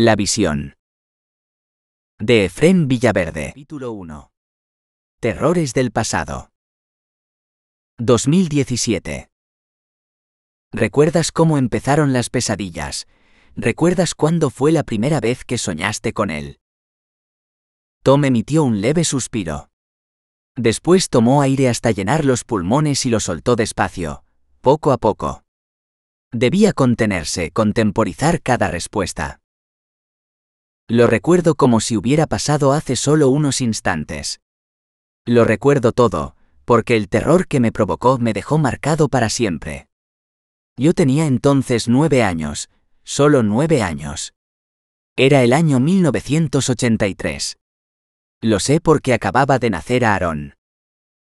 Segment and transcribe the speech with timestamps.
[0.00, 0.76] La visión.
[2.20, 3.48] De Efrén Villaverde.
[3.48, 4.30] Capítulo 1.
[5.18, 6.50] Terrores del pasado.
[7.98, 9.28] 2017.
[10.70, 13.08] ¿Recuerdas cómo empezaron las pesadillas?
[13.56, 16.60] ¿Recuerdas cuándo fue la primera vez que soñaste con él?
[18.04, 19.68] Tom emitió un leve suspiro.
[20.54, 24.22] Después tomó aire hasta llenar los pulmones y lo soltó despacio,
[24.60, 25.42] poco a poco.
[26.30, 29.40] Debía contenerse, contemporizar cada respuesta.
[30.90, 34.40] Lo recuerdo como si hubiera pasado hace solo unos instantes.
[35.26, 36.34] Lo recuerdo todo,
[36.64, 39.88] porque el terror que me provocó me dejó marcado para siempre.
[40.78, 42.70] Yo tenía entonces nueve años,
[43.04, 44.32] solo nueve años.
[45.14, 47.58] Era el año 1983.
[48.40, 50.54] Lo sé porque acababa de nacer Aarón.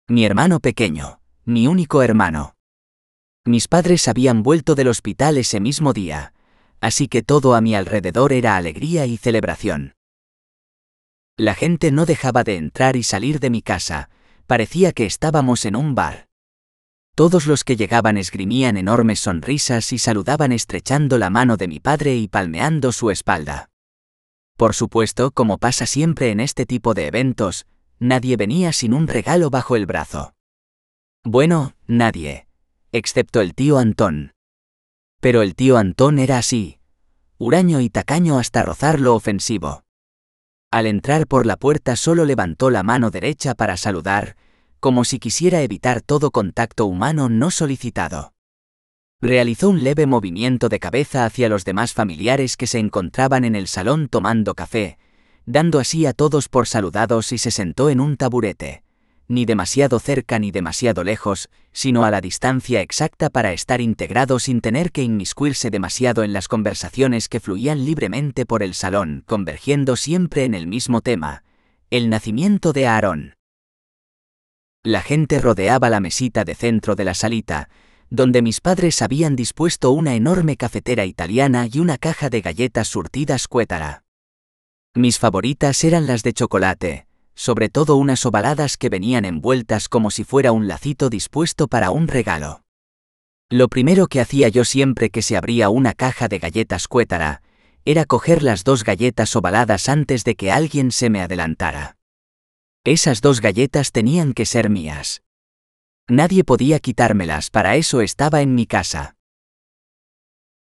[0.08, 2.55] Mi hermano pequeño, mi único hermano.
[3.45, 6.33] Mis padres habían vuelto del hospital ese mismo día,
[6.84, 9.94] así que todo a mi alrededor era alegría y celebración.
[11.38, 14.09] La gente no dejaba de entrar y salir de mi casa,
[14.48, 16.28] parecía que estábamos en un bar.
[17.16, 22.17] Todos los que llegaban esgrimían enormes sonrisas y saludaban estrechando la mano de mi padre
[22.17, 23.70] y palmeando su espalda.
[24.58, 27.66] Por supuesto, como pasa siempre en este tipo de eventos,
[27.97, 30.34] nadie venía sin un regalo bajo el brazo.
[31.23, 32.47] Bueno, nadie,
[32.92, 34.33] excepto el tío Antón.
[35.23, 36.79] Pero el tío Antón era así,
[37.38, 39.85] huraño y tacaño hasta rozar lo ofensivo.
[40.69, 44.35] Al entrar por la puerta solo levantó la mano derecha para saludar,
[44.81, 48.33] como si quisiera evitar todo contacto humano no solicitado.
[49.21, 53.69] Realizó un leve movimiento de cabeza hacia los demás familiares que se encontraban en el
[53.69, 54.97] salón tomando café,
[55.45, 58.83] dando así a todos por saludados y se sentó en un taburete,
[59.34, 64.62] ni demasiado cerca ni demasiado lejos, sino a la distancia exacta para estar integrado sin
[64.62, 70.45] tener que inmiscuirse demasiado en las conversaciones que fluían libremente por el salón, convergiendo siempre
[70.45, 71.44] en el mismo tema,
[71.90, 73.34] el nacimiento de Aarón.
[74.84, 77.69] La gente rodeaba la mesita de centro de la salita,
[78.09, 83.47] donde mis padres habían dispuesto una enorme cafetera italiana y una caja de galletas surtidas
[83.47, 84.03] cuétara.
[84.94, 90.23] Mis favoritas eran las de chocolate, sobre todo unas ovaladas que venían envueltas como si
[90.23, 92.63] fuera un lacito dispuesto para un regalo.
[93.49, 97.41] Lo primero que hacía yo siempre que se abría una caja de galletas cuétara,
[97.85, 101.97] era coger las dos galletas ovaladas antes de que alguien se me adelantara.
[102.83, 105.21] Esas dos galletas tenían que ser mías.
[106.07, 109.15] Nadie podía quitármelas, para eso estaba en mi casa.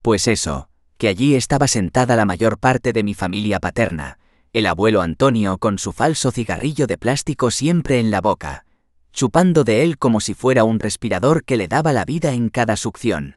[0.02, 4.18] Pues eso, que allí estaba sentada la mayor parte de mi familia paterna,
[4.52, 8.64] el abuelo Antonio con su falso cigarrillo de plástico siempre en la boca,
[9.12, 12.76] chupando de él como si fuera un respirador que le daba la vida en cada
[12.76, 13.36] succión.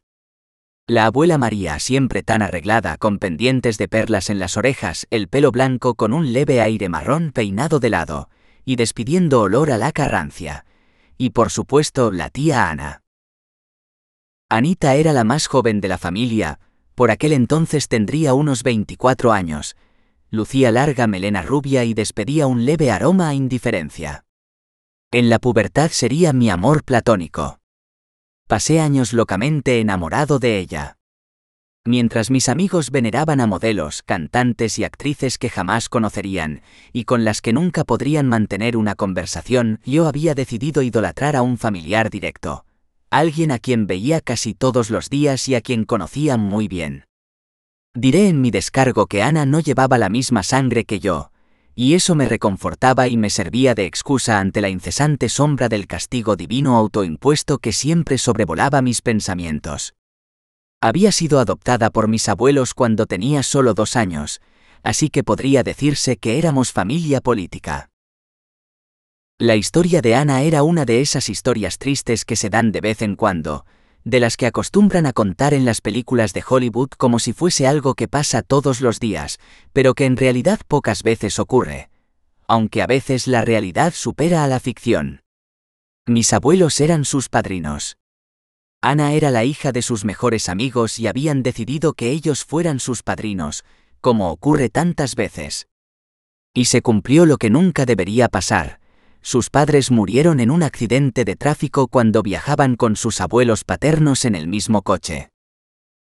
[0.88, 5.52] La abuela María siempre tan arreglada con pendientes de perlas en las orejas, el pelo
[5.52, 8.30] blanco con un leve aire marrón peinado de lado,
[8.66, 10.66] y despidiendo olor a la carrancia,
[11.18, 13.04] y por supuesto la tía Ana.
[14.50, 16.60] Anita era la más joven de la familia,
[16.96, 19.76] por aquel entonces tendría unos 24 años,
[20.32, 24.26] lucía larga melena rubia y despedía un leve aroma a indiferencia.
[25.12, 27.60] En la pubertad sería mi amor platónico.
[28.48, 30.98] Pasé años locamente enamorado de ella.
[31.84, 36.62] Mientras mis amigos veneraban a modelos, cantantes y actrices que jamás conocerían,
[36.94, 41.58] y con las que nunca podrían mantener una conversación, yo había decidido idolatrar a un
[41.58, 42.66] familiar directo,
[43.10, 47.04] alguien a quien veía casi todos los días y a quien conocía muy bien.
[47.94, 51.32] Diré en mi descargo que Ana no llevaba la misma sangre que yo,
[51.76, 56.38] y eso me reconfortaba y me servía de excusa ante la incesante sombra del castigo
[56.38, 59.94] divino autoimpuesto que siempre sobrevolaba mis pensamientos.
[60.80, 64.40] Había sido adoptada por mis abuelos cuando tenía solo dos años,
[64.84, 67.90] así que podría decirse que éramos familia política.
[69.38, 73.02] La historia de Ana era una de esas historias tristes que se dan de vez
[73.02, 73.66] en cuando,
[74.04, 77.94] de las que acostumbran a contar en las películas de Hollywood como si fuese algo
[77.94, 79.40] que pasa todos los días,
[79.74, 81.90] pero que en realidad pocas veces ocurre,
[82.48, 85.22] aunque a veces la realidad supera a la ficción.
[86.08, 87.98] Mis abuelos eran sus padrinos.
[88.82, 93.04] Ana era la hija de sus mejores amigos y habían decidido que ellos fueran sus
[93.04, 93.64] padrinos,
[94.02, 95.68] como ocurre tantas veces.
[96.54, 98.81] Y se cumplió lo que nunca debería pasar.
[99.22, 104.36] Sus padres murieron en un accidente de tráfico cuando viajaban con sus abuelos paternos en
[104.36, 105.30] el mismo coche.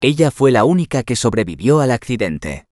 [0.00, 2.67] Ella fue la única que sobrevivió al accidente.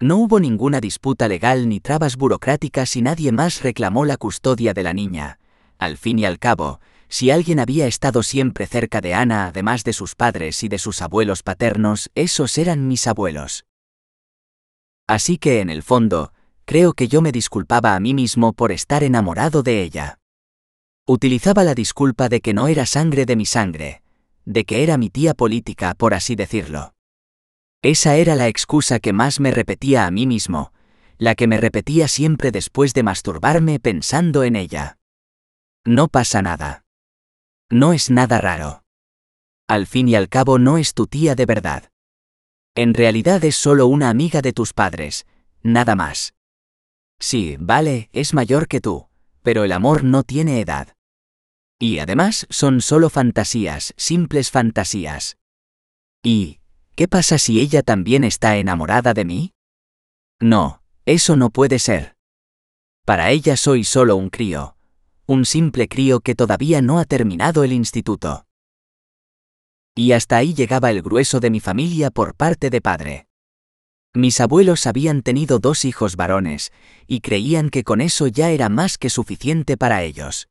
[0.00, 4.82] No hubo ninguna disputa legal ni trabas burocráticas y nadie más reclamó la custodia de
[4.82, 5.38] la niña.
[5.78, 9.92] Al fin y al cabo, si alguien había estado siempre cerca de Ana, además de
[9.92, 13.64] sus padres y de sus abuelos paternos, esos eran mis abuelos.
[15.06, 16.33] Así que en el fondo,
[16.64, 20.18] creo que yo me disculpaba a mí mismo por estar enamorado de ella.
[21.06, 24.02] Utilizaba la disculpa de que no era sangre de mi sangre,
[24.44, 26.94] de que era mi tía política, por así decirlo.
[27.82, 30.72] Esa era la excusa que más me repetía a mí mismo,
[31.18, 34.98] la que me repetía siempre después de masturbarme pensando en ella.
[35.84, 36.84] No pasa nada.
[37.70, 38.84] No es nada raro.
[39.68, 41.90] Al fin y al cabo no es tu tía de verdad.
[42.74, 45.26] En realidad es solo una amiga de tus padres,
[45.62, 46.34] nada más.
[47.24, 49.08] Sí, vale, es mayor que tú,
[49.42, 50.94] pero el amor no tiene edad.
[51.80, 55.38] Y además son solo fantasías, simples fantasías.
[56.22, 56.60] ¿Y
[56.94, 59.52] qué pasa si ella también está enamorada de mí?
[60.38, 62.14] No, eso no puede ser.
[63.06, 64.76] Para ella soy solo un crío,
[65.24, 68.44] un simple crío que todavía no ha terminado el instituto.
[69.94, 73.28] Y hasta ahí llegaba el grueso de mi familia por parte de padre.
[74.16, 76.72] Mis abuelos habían tenido dos hijos varones,
[77.08, 80.48] y creían que con eso ya era más que suficiente para ellos.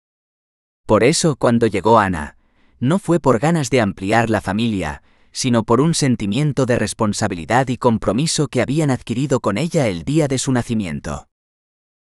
[0.86, 2.36] Por eso cuando llegó Ana,
[2.82, 5.02] no fue por ganas de ampliar la familia,
[5.32, 10.28] sino por un sentimiento de responsabilidad y compromiso que habían adquirido con ella el día
[10.28, 11.30] de su nacimiento.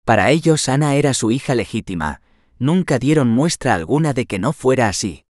[0.05, 2.21] Para ellos Ana era su hija legítima,
[2.59, 5.25] nunca dieron muestra alguna de que no fuera así.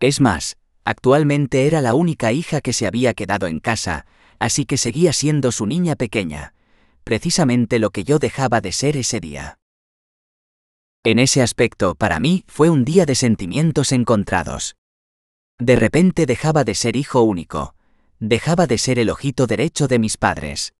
[0.00, 4.06] Es más, actualmente era la única hija que se había quedado en casa,
[4.38, 6.54] así que seguía siendo su niña pequeña,
[7.04, 9.58] precisamente lo que yo dejaba de ser ese día.
[11.04, 14.74] En ese aspecto, para mí, fue un día de sentimientos encontrados.
[15.58, 17.76] De repente dejaba de ser hijo único,
[18.18, 20.74] dejaba de ser el ojito derecho de mis padres.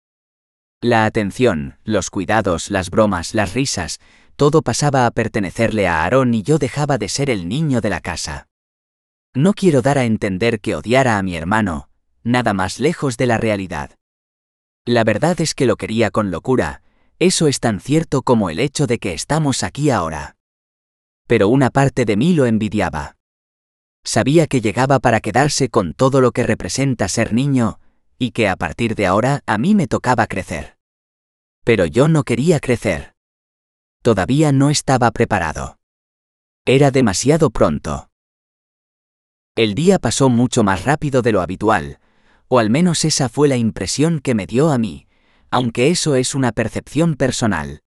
[0.83, 4.01] La atención, los cuidados, las bromas, las risas,
[4.37, 8.01] todo pasaba a pertenecerle a Aarón y yo dejaba de ser el niño de la
[8.01, 8.49] casa.
[9.33, 11.86] No quiero dar a entender que odiara a mi hermano,
[12.27, 13.97] nada más lejos de la realidad.
[14.85, 16.83] La verdad es que lo quería con locura,
[17.19, 20.37] eso es tan cierto como el hecho de que estamos aquí ahora.
[21.27, 23.17] Pero una parte de mí lo envidiaba.
[24.05, 27.81] Sabía que llegaba para quedarse con todo lo que representa ser niño,
[28.19, 30.77] y que a partir de ahora a mí me tocaba crecer.
[31.65, 33.15] Pero yo no quería crecer.
[34.03, 35.79] Todavía no estaba preparado.
[36.65, 38.09] Era demasiado pronto.
[39.57, 41.99] El día pasó mucho más rápido de lo habitual,
[42.49, 45.07] o al menos esa fue la impresión que me dio a mí,
[45.51, 47.83] aunque eso es una percepción personal.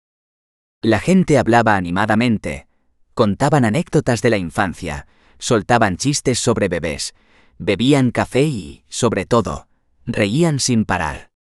[0.82, 2.68] La gente hablaba animadamente,
[3.14, 5.08] contaban anécdotas de la infancia,
[5.40, 7.14] soltaban chistes sobre bebés,
[7.58, 9.68] bebían café y, sobre todo,
[10.06, 11.32] reían sin parar.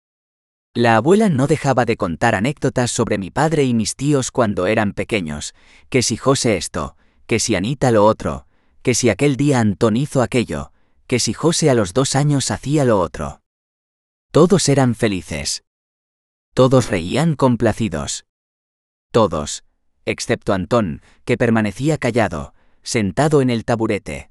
[0.74, 4.92] La abuela no dejaba de contar anécdotas sobre mi padre y mis tíos cuando eran
[4.92, 5.54] pequeños,
[5.88, 6.96] que si José esto,
[7.26, 8.46] que si Anita lo otro,
[8.82, 10.72] que si aquel día Antón hizo aquello,
[11.06, 13.42] que si José a los dos años hacía lo otro.
[14.32, 15.64] Todos eran felices.
[16.54, 18.26] Todos reían complacidos.
[19.12, 19.64] Todos,
[20.04, 24.30] excepto Antón, que permanecía callado, sentado en el taburete.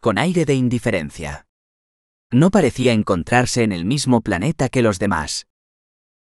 [0.00, 1.46] Con aire de indiferencia.
[2.30, 5.46] No parecía encontrarse en el mismo planeta que los demás.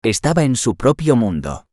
[0.03, 1.67] Estaba en su propio mundo.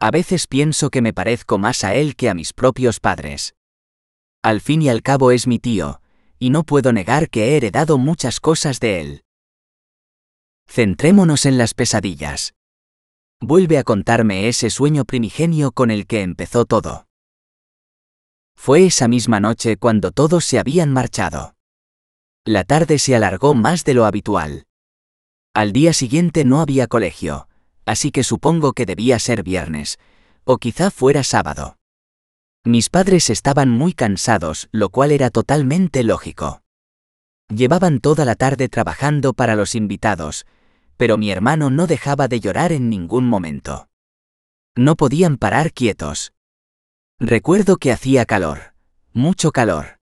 [0.00, 3.54] A veces pienso que me parezco más a él que a mis propios padres.
[4.42, 6.00] Al fin y al cabo es mi tío,
[6.44, 9.24] y no puedo negar que he heredado muchas cosas de él.
[10.68, 12.52] Centrémonos en las pesadillas.
[13.40, 17.06] Vuelve a contarme ese sueño primigenio con el que empezó todo.
[18.54, 21.54] Fue esa misma noche cuando todos se habían marchado.
[22.44, 24.66] La tarde se alargó más de lo habitual.
[25.54, 27.48] Al día siguiente no había colegio,
[27.86, 29.98] así que supongo que debía ser viernes,
[30.44, 31.78] o quizá fuera sábado.
[32.66, 36.62] Mis padres estaban muy cansados, lo cual era totalmente lógico.
[37.48, 40.46] Llevaban toda la tarde trabajando para los invitados,
[40.96, 43.90] pero mi hermano no dejaba de llorar en ningún momento.
[44.74, 46.32] No podían parar quietos.
[47.20, 48.74] Recuerdo que hacía calor,
[49.12, 49.98] mucho calor.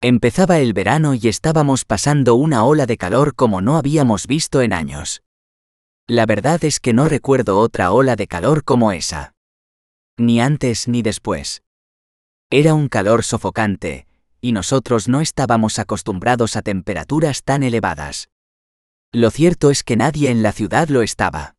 [0.00, 4.72] Empezaba el verano y estábamos pasando una ola de calor como no habíamos visto en
[4.72, 5.22] años.
[6.06, 9.34] La verdad es que no recuerdo otra ola de calor como esa.
[10.16, 11.62] Ni antes ni después.
[12.54, 14.06] Era un calor sofocante,
[14.42, 18.28] y nosotros no estábamos acostumbrados a temperaturas tan elevadas.
[19.10, 21.54] Lo cierto es que nadie en la ciudad lo estaba.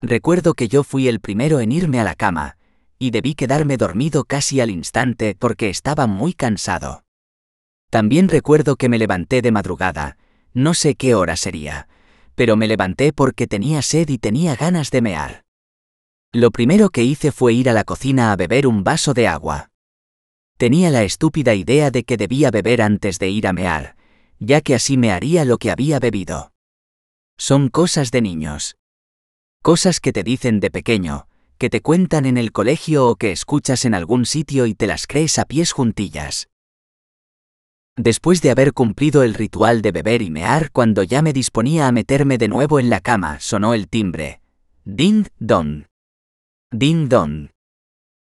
[0.00, 2.58] Recuerdo que yo fui el primero en irme a la cama,
[2.96, 7.02] y debí quedarme dormido casi al instante porque estaba muy cansado.
[7.90, 10.16] También recuerdo que me levanté de madrugada,
[10.54, 11.88] no sé qué hora sería,
[12.36, 15.44] pero me levanté porque tenía sed y tenía ganas de mear.
[16.32, 19.70] Lo primero que hice fue ir a la cocina a beber un vaso de agua.
[20.56, 23.96] Tenía la estúpida idea de que debía beber antes de ir a mear,
[24.38, 26.52] ya que así me haría lo que había bebido.
[27.36, 28.76] Son cosas de niños.
[29.60, 31.26] Cosas que te dicen de pequeño,
[31.58, 35.08] que te cuentan en el colegio o que escuchas en algún sitio y te las
[35.08, 36.48] crees a pies juntillas.
[37.96, 41.92] Después de haber cumplido el ritual de beber y mear cuando ya me disponía a
[41.92, 44.40] meterme de nuevo en la cama, sonó el timbre.
[44.84, 45.89] Ding don.
[46.72, 47.50] Ding don.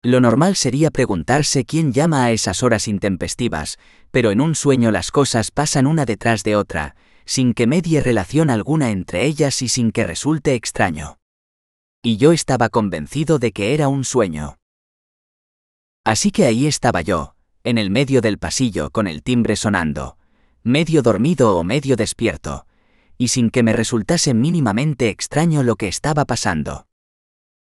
[0.02, 3.78] Lo normal sería preguntarse quién llama a esas horas intempestivas,
[4.10, 8.50] pero en un sueño las cosas pasan una detrás de otra, sin que medie relación
[8.50, 11.20] alguna entre ellas y sin que resulte extraño.
[12.02, 14.58] Y yo estaba convencido de que era un sueño.
[16.04, 20.18] Así que ahí estaba yo, en el medio del pasillo con el timbre sonando,
[20.64, 22.66] medio dormido o medio despierto,
[23.16, 26.88] y sin que me resultase mínimamente extraño lo que estaba pasando.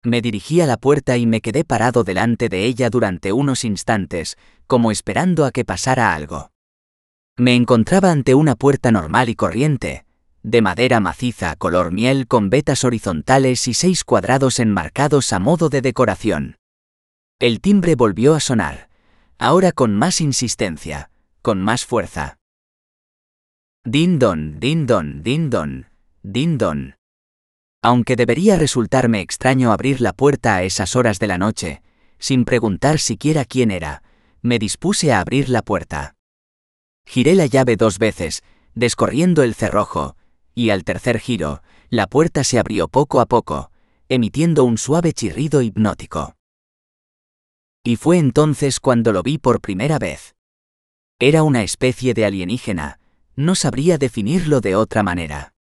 [0.03, 4.37] Me dirigí a la puerta y me quedé parado delante de ella durante unos instantes,
[4.65, 6.49] como esperando a que pasara algo.
[7.37, 10.05] Me encontraba ante una puerta normal y corriente,
[10.43, 15.81] de madera maciza color miel con vetas horizontales y seis cuadrados enmarcados a modo de
[15.81, 16.57] decoración.
[17.39, 18.89] El timbre volvió a sonar,
[19.37, 22.37] ahora con más insistencia, con más fuerza.
[23.83, 26.95] Din don, din don, din din.
[27.81, 31.81] Aunque debería resultarme extraño abrir la puerta a esas horas de la noche,
[32.19, 34.03] sin preguntar siquiera quién era,
[34.41, 36.15] me dispuse a abrir la puerta.
[37.05, 38.43] Giré la llave dos veces,
[38.75, 40.15] descorriendo el cerrojo,
[40.53, 43.71] y al tercer giro, la puerta se abrió poco a poco,
[44.09, 46.35] emitiendo un suave chirrido hipnótico.
[47.83, 50.35] Y fue entonces cuando lo vi por primera vez.
[51.19, 52.99] Era una especie de alienígena,
[53.35, 55.53] no sabría definirlo de otra manera.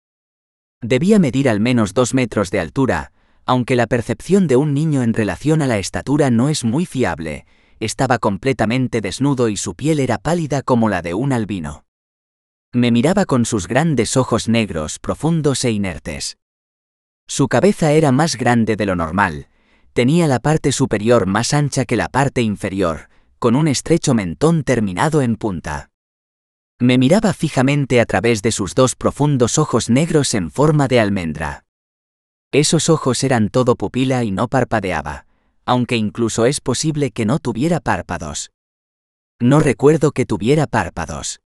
[0.83, 3.13] Debía medir al menos dos metros de altura,
[3.45, 7.47] aunque la percepción de un niño en relación a la estatura no es muy fiable,
[7.81, 11.85] estaba completamente desnudo y su piel era pálida como la de un albino.
[12.73, 16.39] Me miraba con sus grandes ojos negros, profundos e inertes.
[17.27, 19.49] Su cabeza era más grande de lo normal,
[19.93, 23.09] tenía la parte superior más ancha que la parte inferior,
[23.39, 25.90] con un estrecho mentón terminado en punta.
[26.83, 31.67] Me miraba fijamente a través de sus dos profundos ojos negros en forma de almendra.
[32.53, 35.27] Esos ojos eran todo pupila y no parpadeaba,
[35.67, 38.51] aunque incluso es posible que no tuviera párpados.
[39.39, 41.43] No recuerdo que tuviera párpados.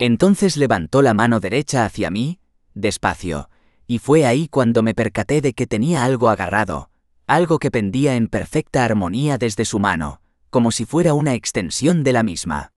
[0.00, 2.40] Entonces levantó la mano derecha hacia mí,
[2.74, 3.48] despacio,
[3.86, 6.90] y fue ahí cuando me percaté de que tenía algo agarrado,
[7.28, 10.20] algo que pendía en perfecta armonía desde su mano,
[10.50, 12.73] como si fuera una extensión de la misma.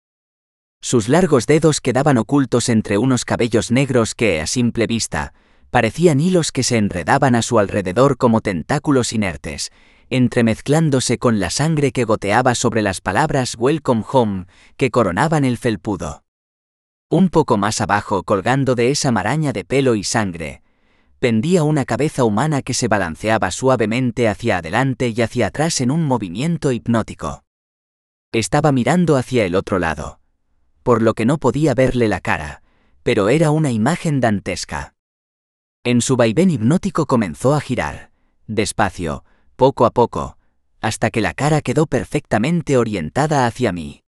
[0.80, 5.32] Sus largos dedos quedaban ocultos entre unos cabellos negros que, a simple vista,
[5.70, 9.72] parecían hilos que se enredaban a su alrededor como tentáculos inertes,
[10.10, 16.22] entremezclándose con la sangre que goteaba sobre las palabras Welcome Home que coronaban el felpudo.
[17.10, 20.62] Un poco más abajo, colgando de esa maraña de pelo y sangre,
[21.18, 26.04] pendía una cabeza humana que se balanceaba suavemente hacia adelante y hacia atrás en un
[26.04, 27.44] movimiento hipnótico.
[28.32, 30.20] Estaba mirando hacia el otro lado,
[30.86, 32.62] por lo que no podía verle la cara,
[33.02, 34.94] pero era una imagen dantesca.
[35.82, 38.12] En su vaivén hipnótico comenzó a girar,
[38.46, 39.24] despacio,
[39.56, 40.38] poco a poco,
[40.80, 44.04] hasta que la cara quedó perfectamente orientada hacia mí.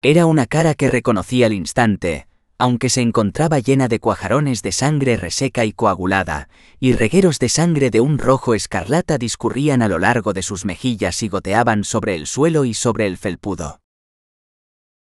[0.00, 2.28] Era una cara que reconocí al instante,
[2.58, 7.90] aunque se encontraba llena de cuajarones de sangre reseca y coagulada, y regueros de sangre
[7.90, 12.28] de un rojo escarlata discurrían a lo largo de sus mejillas y goteaban sobre el
[12.28, 13.80] suelo y sobre el felpudo.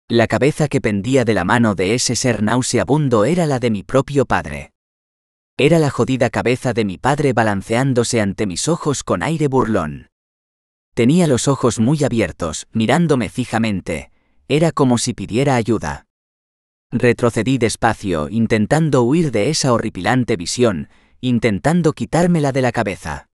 [0.09, 3.83] La cabeza que pendía de la mano de ese ser nauseabundo era la de mi
[3.83, 4.71] propio padre.
[5.57, 10.09] Era la jodida cabeza de mi padre balanceándose ante mis ojos con aire burlón.
[10.93, 14.11] Tenía los ojos muy abiertos, mirándome fijamente,
[14.47, 16.05] era como si pidiera ayuda.
[16.91, 20.89] Retrocedí despacio, intentando huir de esa horripilante visión,
[21.21, 23.29] intentando quitármela de la cabeza.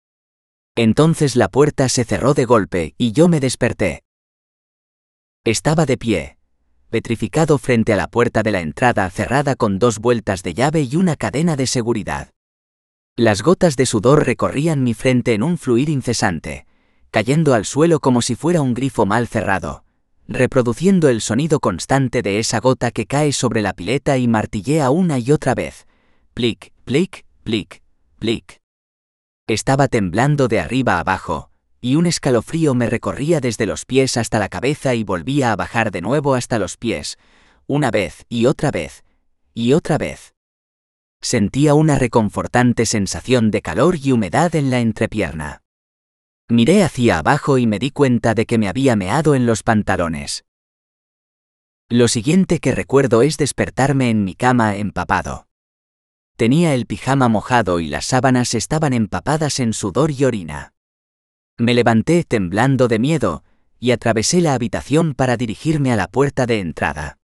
[0.77, 4.03] Entonces la puerta se cerró de golpe y yo me desperté.
[5.45, 6.39] Estaba de pie,
[6.95, 10.95] petrificado frente a la puerta de la entrada cerrada con dos vueltas de llave y
[10.95, 12.31] una cadena de seguridad.
[13.17, 16.69] Las gotas de sudor recorrían mi frente en un fluir incesante,
[17.11, 19.83] cayendo al suelo como si fuera un grifo mal cerrado
[20.29, 25.19] reproduciendo el sonido constante de esa gota que cae sobre la pileta y martillea una
[25.19, 25.87] y otra vez.
[26.33, 27.83] Plic, plic, plic,
[28.19, 28.61] plic.
[29.49, 31.51] Estaba temblando de arriba abajo,
[31.85, 35.91] y un escalofrío me recorría desde los pies hasta la cabeza y volvía a bajar
[35.91, 37.19] de nuevo hasta los pies,
[37.67, 39.05] una vez y otra vez,
[39.53, 40.35] y otra vez.
[41.21, 45.61] Sentía una reconfortante sensación de calor y humedad en la entrepierna.
[46.49, 50.47] Miré hacia abajo y me di cuenta de que me había meado en los pantalones.
[51.91, 55.49] Lo siguiente que recuerdo es despertarme en mi cama empapado.
[56.39, 60.74] Tenía el pijama mojado y las sábanas estaban empapadas en sudor y orina.
[61.59, 63.45] Me levanté temblando de miedo,
[63.79, 67.19] y atravesé la habitación para dirigirme a la puerta de entrada.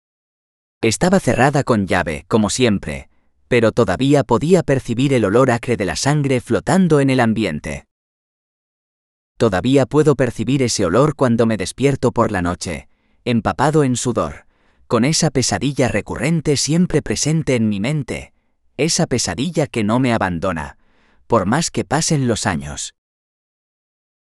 [0.82, 3.10] Estaba cerrada con llave, como siempre,
[3.48, 7.88] pero todavía podía percibir el olor acre de la sangre flotando en el ambiente.
[9.38, 12.88] Todavía puedo percibir ese olor cuando me despierto por la noche,
[13.26, 14.46] empapado en sudor,
[14.86, 18.34] con esa pesadilla recurrente siempre presente en mi mente,
[18.78, 20.78] esa pesadilla que no me abandona,
[21.26, 22.94] por más que pasen los años.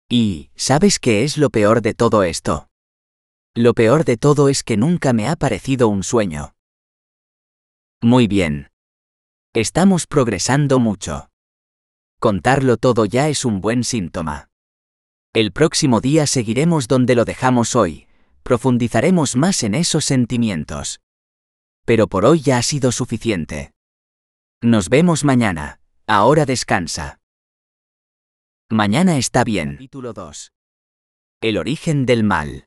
[0.08, 2.68] Y, ¿sabes qué es lo peor de todo esto?
[3.54, 6.54] Lo peor de todo es que nunca me ha parecido un sueño.
[8.02, 8.70] Muy bien.
[9.54, 11.30] Estamos progresando mucho.
[12.20, 14.50] Contarlo todo ya es un buen síntoma.
[15.32, 18.06] El próximo día seguiremos donde lo dejamos hoy,
[18.42, 21.00] profundizaremos más en esos sentimientos.
[21.84, 23.72] Pero por hoy ya ha sido suficiente.
[24.62, 27.20] Nos vemos mañana, ahora descansa.
[28.74, 29.78] Mañana está bien.
[29.78, 30.52] Título 2.
[31.40, 32.66] El origen del mal.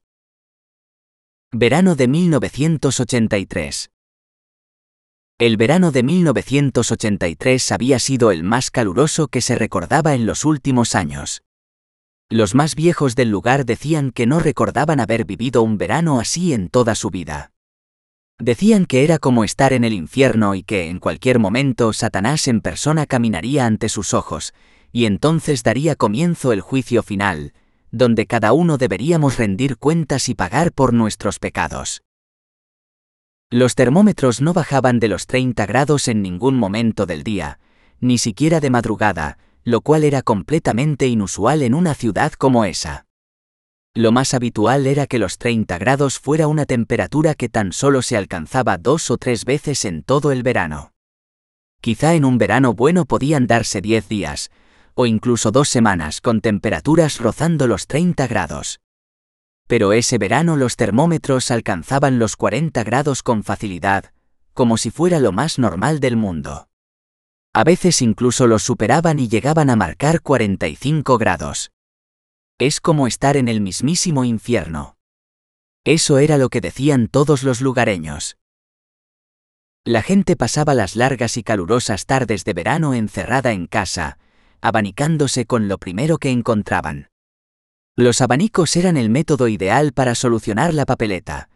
[1.52, 3.92] Verano de 1983.
[5.38, 10.96] El verano de 1983 había sido el más caluroso que se recordaba en los últimos
[10.96, 11.44] años.
[12.30, 16.70] Los más viejos del lugar decían que no recordaban haber vivido un verano así en
[16.70, 17.52] toda su vida.
[18.40, 22.62] Decían que era como estar en el infierno y que en cualquier momento Satanás en
[22.62, 24.54] persona caminaría ante sus ojos,
[24.92, 27.54] y entonces daría comienzo el juicio final,
[27.92, 32.02] donde cada uno deberíamos rendir cuentas y pagar por nuestros pecados.
[33.50, 37.60] Los termómetros no bajaban de los 30 grados en ningún momento del día,
[38.00, 43.06] ni siquiera de madrugada, lo cual era completamente inusual en una ciudad como esa.
[43.94, 48.16] Lo más habitual era que los 30 grados fuera una temperatura que tan solo se
[48.16, 50.92] alcanzaba dos o tres veces en todo el verano.
[51.82, 54.52] Quizá en un verano bueno podían darse 10 días,
[55.00, 58.80] o incluso dos semanas con temperaturas rozando los 30 grados.
[59.68, 64.12] Pero ese verano los termómetros alcanzaban los 40 grados con facilidad,
[64.54, 66.68] como si fuera lo más normal del mundo.
[67.54, 71.70] A veces incluso los superaban y llegaban a marcar 45 grados.
[72.58, 74.98] Es como estar en el mismísimo infierno.
[75.86, 78.38] Eso era lo que decían todos los lugareños.
[79.86, 84.18] La gente pasaba las largas y calurosas tardes de verano encerrada en casa,
[84.62, 87.10] abanicándose con lo primero que encontraban.
[87.96, 91.50] Los abanicos eran el método ideal para solucionar la papeleta,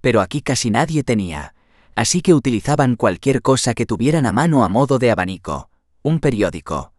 [0.00, 1.54] pero aquí casi nadie tenía,
[1.96, 5.70] así que utilizaban cualquier cosa que tuvieran a mano a modo de abanico,
[6.02, 6.92] un periódico,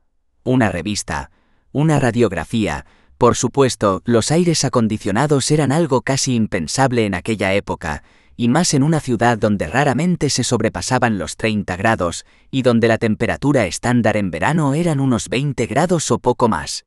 [0.43, 1.31] una revista,
[1.71, 2.85] una radiografía,
[3.17, 8.03] por supuesto, los aires acondicionados eran algo casi impensable en aquella época,
[8.39, 12.97] y más en una ciudad donde raramente se sobrepasaban los 30 grados, y donde la
[12.97, 16.85] temperatura estándar en verano eran unos 20 grados o poco más.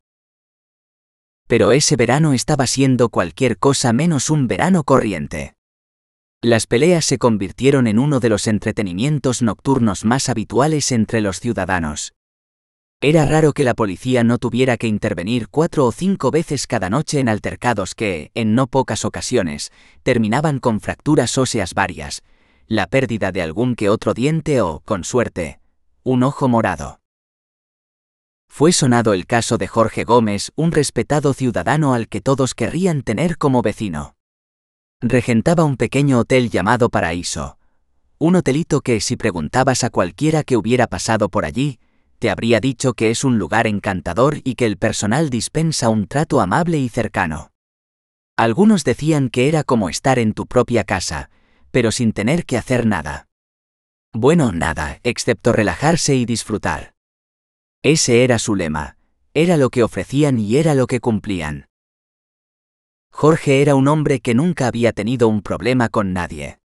[1.47, 5.53] Pero ese verano estaba siendo cualquier cosa menos un verano corriente.
[6.41, 12.15] Las peleas se convirtieron en uno de los entretenimientos nocturnos más habituales entre los ciudadanos.
[13.03, 17.19] Era raro que la policía no tuviera que intervenir cuatro o cinco veces cada noche
[17.21, 22.23] en altercados que, en no pocas ocasiones, terminaban con fracturas óseas varias,
[22.69, 25.61] la pérdida de algún que otro diente o, con suerte,
[26.05, 27.01] un ojo morado.
[28.49, 33.37] Fue sonado el caso de Jorge Gómez, un respetado ciudadano al que todos querrían tener
[33.37, 34.15] como vecino
[35.03, 37.59] regentaba un pequeño hotel llamado Paraíso.
[38.19, 41.81] Un hotelito que si preguntabas a cualquiera que hubiera pasado por allí,
[42.23, 46.41] te habría dicho que es un lugar encantador y que el personal dispensa un trato
[46.41, 47.51] amable y cercano.
[48.37, 51.31] Algunos decían que era como estar en tu propia casa,
[51.73, 53.27] pero sin tener que hacer nada.
[54.13, 56.95] Bueno, nada, excepto relajarse y disfrutar.
[57.83, 58.97] Ese era su lema,
[59.35, 61.67] era lo que ofrecían y era lo que cumplían.
[63.11, 66.61] Jorge era un hombre que nunca había tenido un problema con nadie.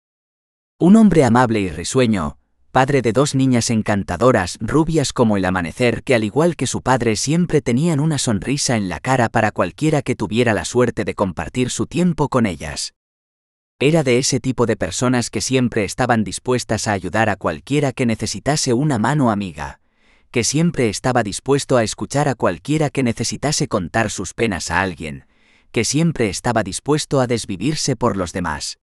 [0.81, 2.39] Un hombre amable y risueño,
[2.75, 7.15] padre de dos niñas encantadoras, rubias como el amanecer, que al igual que su padre
[7.15, 11.71] siempre tenían una sonrisa en la cara para cualquiera que tuviera la suerte de compartir
[11.71, 12.93] su tiempo con ellas.
[13.79, 18.07] Era de ese tipo de personas que siempre estaban dispuestas a ayudar a cualquiera que
[18.07, 19.79] necesitase una mano amiga,
[20.33, 25.27] que siempre estaba dispuesto a escuchar a cualquiera que necesitase contar sus penas a alguien,
[25.71, 28.79] que siempre estaba dispuesto a desvivirse por los demás.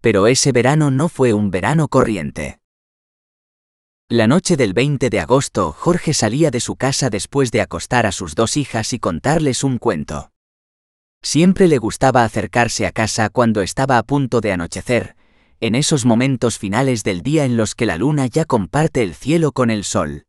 [0.00, 2.61] Pero ese verano no fue un verano corriente.
[4.12, 8.12] La noche del 20 de agosto, Jorge salía de su casa después de acostar a
[8.12, 10.32] sus dos hijas y contarles un cuento.
[11.22, 15.16] Siempre le gustaba acercarse a casa cuando estaba a punto de anochecer,
[15.60, 19.52] en esos momentos finales del día en los que la luna ya comparte el cielo
[19.52, 20.26] con el sol.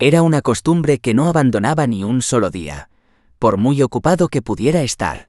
[0.00, 2.90] Era una costumbre que no abandonaba ni un solo día,
[3.38, 5.28] por muy ocupado que pudiera estar.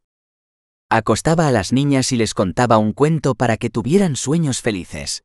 [0.89, 5.23] Acostaba a las niñas y les contaba un cuento para que tuvieran sueños felices.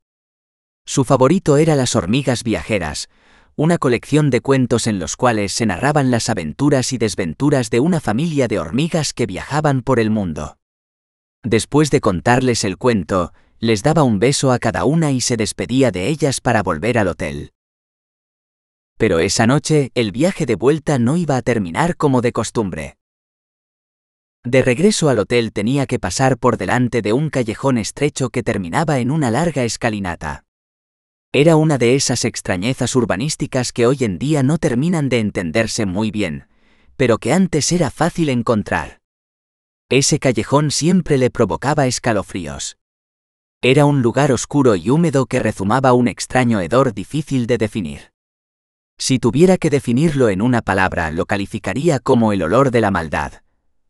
[0.86, 3.08] Su favorito era Las hormigas viajeras,
[3.56, 8.00] una colección de cuentos en los cuales se narraban las aventuras y desventuras de una
[8.00, 10.58] familia de hormigas que viajaban por el mundo.
[11.42, 15.90] Después de contarles el cuento, les daba un beso a cada una y se despedía
[15.90, 17.52] de ellas para volver al hotel.
[18.98, 22.96] Pero esa noche el viaje de vuelta no iba a terminar como de costumbre.
[24.44, 28.98] De regreso al hotel tenía que pasar por delante de un callejón estrecho que terminaba
[28.98, 30.44] en una larga escalinata.
[31.36, 36.12] Era una de esas extrañezas urbanísticas que hoy en día no terminan de entenderse muy
[36.12, 36.46] bien,
[36.96, 39.00] pero que antes era fácil encontrar.
[39.90, 42.76] Ese callejón siempre le provocaba escalofríos.
[43.60, 48.12] Era un lugar oscuro y húmedo que rezumaba un extraño hedor difícil de definir.
[48.96, 53.42] Si tuviera que definirlo en una palabra, lo calificaría como el olor de la maldad,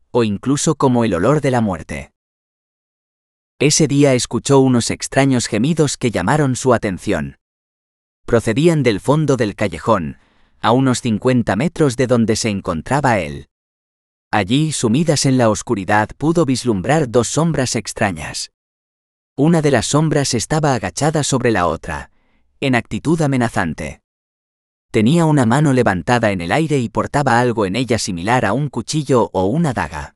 [0.09, 2.14] o incluso como el olor de la muerte.
[3.59, 7.37] Ese día escuchó unos extraños gemidos que llamaron su atención.
[8.25, 10.17] Procedían del fondo del callejón,
[10.59, 13.47] a unos 50 metros de donde se encontraba él.
[14.29, 18.51] Allí, sumidas en la oscuridad, pudo vislumbrar dos sombras extrañas.
[19.37, 22.11] Una de las sombras estaba agachada sobre la otra,
[22.59, 24.01] en actitud amenazante.
[24.91, 28.67] Tenía una mano levantada en el aire y portaba algo en ella similar a un
[28.67, 30.14] cuchillo o una daga.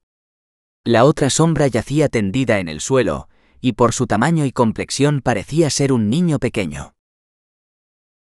[0.89, 3.29] La otra sombra yacía tendida en el suelo,
[3.61, 6.95] y por su tamaño y complexión parecía ser un niño pequeño.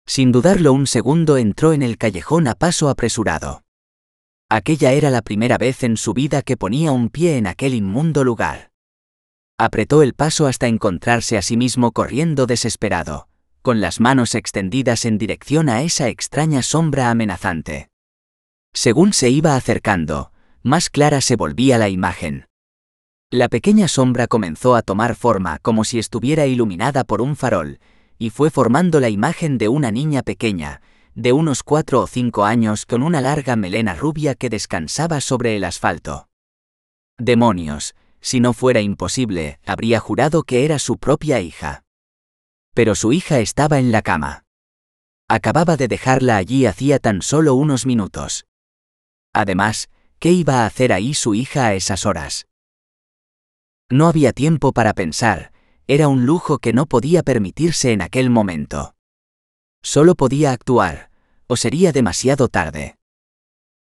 [0.06, 3.63] Sin dudarlo un segundo entró en el callejón a paso apresurado.
[4.50, 8.24] Aquella era la primera vez en su vida que ponía un pie en aquel inmundo
[8.24, 8.70] lugar.
[9.58, 13.30] Apretó el paso hasta encontrarse a sí mismo corriendo desesperado,
[13.63, 17.89] con las manos extendidas en dirección a esa extraña sombra amenazante.
[18.74, 20.33] Según se iba acercando,
[20.63, 22.47] más clara se volvía la imagen.
[23.30, 27.80] La pequeña sombra comenzó a tomar forma como si estuviera iluminada por un farol,
[28.17, 30.82] y fue formando la imagen de una niña pequeña,
[31.15, 35.63] de unos cuatro o cinco años con una larga melena rubia que descansaba sobre el
[35.63, 36.30] asfalto.
[37.17, 41.84] Demonios, si no fuera imposible, habría jurado que era su propia hija.
[42.73, 44.45] Pero su hija estaba en la cama.
[45.28, 48.45] Acababa de dejarla allí hacía tan solo unos minutos.
[49.34, 49.89] Además,
[50.24, 52.48] ¿qué iba a hacer ahí su hija a esas horas?
[53.92, 55.52] No había tiempo para pensar,
[55.86, 58.96] era un lujo que no podía permitirse en aquel momento.
[59.84, 61.10] Solo podía actuar,
[61.48, 62.96] o sería demasiado tarde.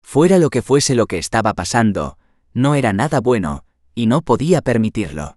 [0.03, 2.17] Fuera lo que fuese lo que estaba pasando,
[2.55, 5.37] no era nada bueno, y no podía permitirlo.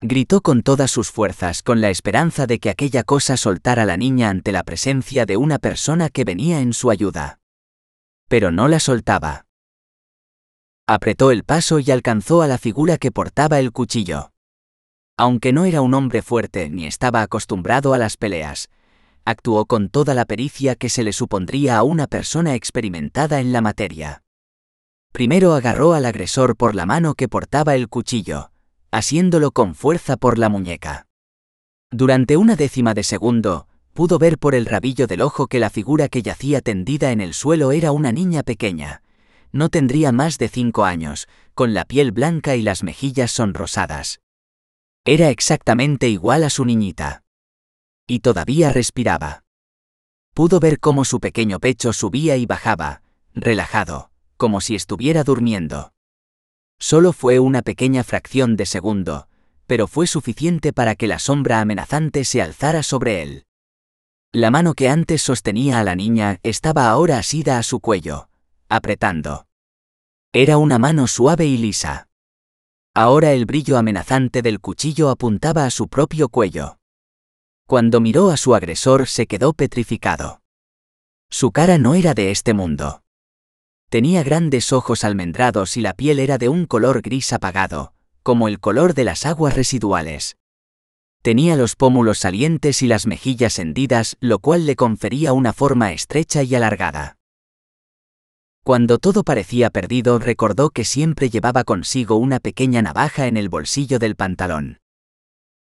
[0.00, 3.96] Gritó con todas sus fuerzas con la esperanza de que aquella cosa soltara a la
[3.96, 7.38] niña ante la presencia de una persona que venía en su ayuda.
[8.34, 9.46] Pero no la soltaba.
[10.88, 14.32] Apretó el paso y alcanzó a la figura que portaba el cuchillo.
[15.16, 18.70] Aunque no era un hombre fuerte ni estaba acostumbrado a las peleas,
[19.24, 23.60] actuó con toda la pericia que se le supondría a una persona experimentada en la
[23.60, 24.24] materia.
[25.12, 28.50] Primero agarró al agresor por la mano que portaba el cuchillo,
[28.90, 31.06] asiéndolo con fuerza por la muñeca.
[31.92, 36.08] Durante una décima de segundo, pudo ver por el rabillo del ojo que la figura
[36.08, 39.02] que yacía tendida en el suelo era una niña pequeña.
[39.52, 44.20] No tendría más de cinco años, con la piel blanca y las mejillas sonrosadas.
[45.04, 47.22] Era exactamente igual a su niñita.
[48.08, 49.44] Y todavía respiraba.
[50.34, 53.02] Pudo ver cómo su pequeño pecho subía y bajaba,
[53.32, 55.92] relajado, como si estuviera durmiendo.
[56.80, 59.28] Solo fue una pequeña fracción de segundo,
[59.68, 63.44] pero fue suficiente para que la sombra amenazante se alzara sobre él.
[64.34, 68.28] La mano que antes sostenía a la niña estaba ahora asida a su cuello,
[68.68, 69.46] apretando.
[70.32, 72.08] Era una mano suave y lisa.
[72.94, 76.80] Ahora el brillo amenazante del cuchillo apuntaba a su propio cuello.
[77.68, 80.42] Cuando miró a su agresor se quedó petrificado.
[81.30, 83.04] Su cara no era de este mundo.
[83.88, 87.94] Tenía grandes ojos almendrados y la piel era de un color gris apagado,
[88.24, 90.36] como el color de las aguas residuales.
[91.24, 96.42] Tenía los pómulos salientes y las mejillas hendidas, lo cual le confería una forma estrecha
[96.42, 97.16] y alargada.
[98.62, 103.98] Cuando todo parecía perdido, recordó que siempre llevaba consigo una pequeña navaja en el bolsillo
[103.98, 104.80] del pantalón.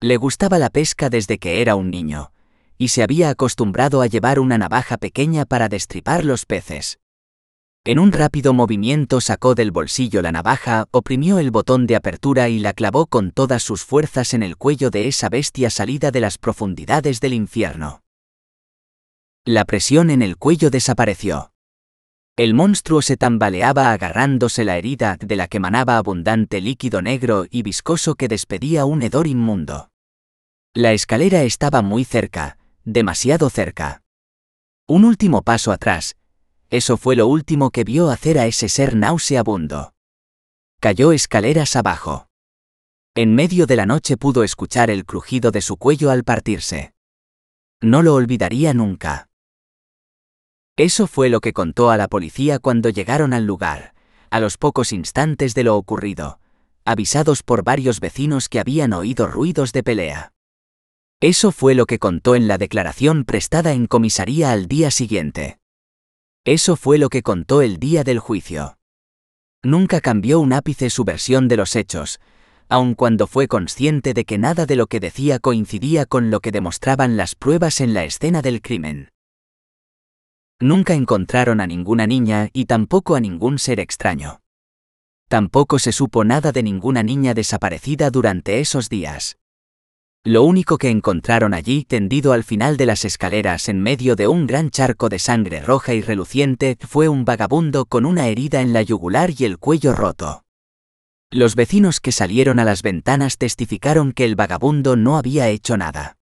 [0.00, 2.30] Le gustaba la pesca desde que era un niño,
[2.76, 7.00] y se había acostumbrado a llevar una navaja pequeña para destripar los peces.
[7.84, 12.58] En un rápido movimiento sacó del bolsillo la navaja, oprimió el botón de apertura y
[12.58, 16.36] la clavó con todas sus fuerzas en el cuello de esa bestia salida de las
[16.36, 18.02] profundidades del infierno.
[19.46, 21.52] La presión en el cuello desapareció.
[22.36, 27.62] El monstruo se tambaleaba agarrándose la herida de la que manaba abundante líquido negro y
[27.62, 29.90] viscoso que despedía un hedor inmundo.
[30.74, 34.02] La escalera estaba muy cerca, demasiado cerca.
[34.86, 36.17] Un último paso atrás,
[36.70, 39.94] eso fue lo último que vio hacer a ese ser nauseabundo.
[40.80, 42.28] Cayó escaleras abajo.
[43.14, 46.92] En medio de la noche pudo escuchar el crujido de su cuello al partirse.
[47.80, 49.28] No lo olvidaría nunca.
[50.76, 53.94] Eso fue lo que contó a la policía cuando llegaron al lugar,
[54.30, 56.38] a los pocos instantes de lo ocurrido,
[56.84, 60.32] avisados por varios vecinos que habían oído ruidos de pelea.
[61.20, 65.58] Eso fue lo que contó en la declaración prestada en comisaría al día siguiente.
[66.50, 68.78] Eso fue lo que contó el día del juicio.
[69.62, 72.20] Nunca cambió un ápice su versión de los hechos,
[72.70, 76.50] aun cuando fue consciente de que nada de lo que decía coincidía con lo que
[76.50, 79.10] demostraban las pruebas en la escena del crimen.
[80.58, 84.40] Nunca encontraron a ninguna niña y tampoco a ningún ser extraño.
[85.28, 89.36] Tampoco se supo nada de ninguna niña desaparecida durante esos días.
[90.24, 94.46] Lo único que encontraron allí, tendido al final de las escaleras en medio de un
[94.46, 98.82] gran charco de sangre roja y reluciente, fue un vagabundo con una herida en la
[98.82, 100.44] yugular y el cuello roto.
[101.30, 106.16] Los vecinos que salieron a las ventanas testificaron que el vagabundo no había hecho nada.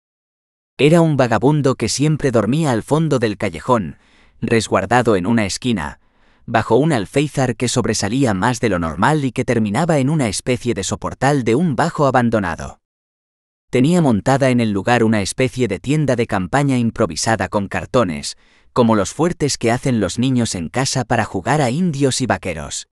[0.78, 3.98] Era un vagabundo que siempre dormía al fondo del callejón,
[4.40, 6.00] resguardado en una esquina,
[6.46, 10.72] bajo un alféizar que sobresalía más de lo normal y que terminaba en una especie
[10.72, 12.82] de soportal de un bajo abandonado
[13.72, 18.37] tenía montada en el lugar una especie de tienda de campaña improvisada con cartones,
[18.74, 22.88] como los fuertes que hacen los niños en casa para jugar a indios y vaqueros.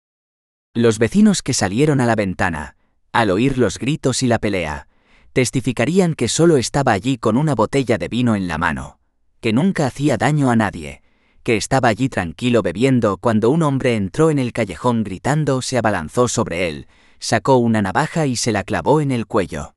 [0.74, 2.74] Los vecinos que salieron a la ventana,
[3.12, 4.88] al oír los gritos y la pelea,
[5.32, 8.98] testificarían que solo estaba allí con una botella de vino en la mano,
[9.40, 11.02] que nunca hacía daño a nadie,
[11.44, 16.26] que estaba allí tranquilo bebiendo cuando un hombre entró en el callejón gritando, se abalanzó
[16.26, 16.88] sobre él,
[17.20, 19.73] sacó una navaja y se la clavó en el cuello.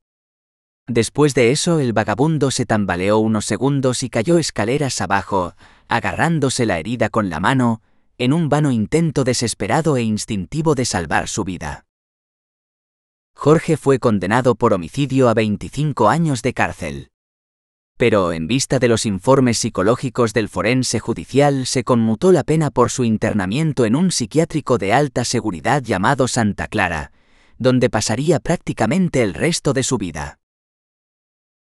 [0.88, 5.54] Después de eso el vagabundo se tambaleó unos segundos y cayó escaleras abajo,
[5.89, 7.82] agarrándose la herida con la mano,
[8.17, 11.86] en un vano intento desesperado e instintivo de salvar su vida.
[13.36, 17.12] Jorge fue condenado por homicidio a 25 años de cárcel.
[17.97, 22.91] Pero en vista de los informes psicológicos del forense judicial se conmutó la pena por
[22.91, 27.12] su internamiento en un psiquiátrico de alta seguridad llamado Santa Clara,
[27.58, 30.39] donde pasaría prácticamente el resto de su vida.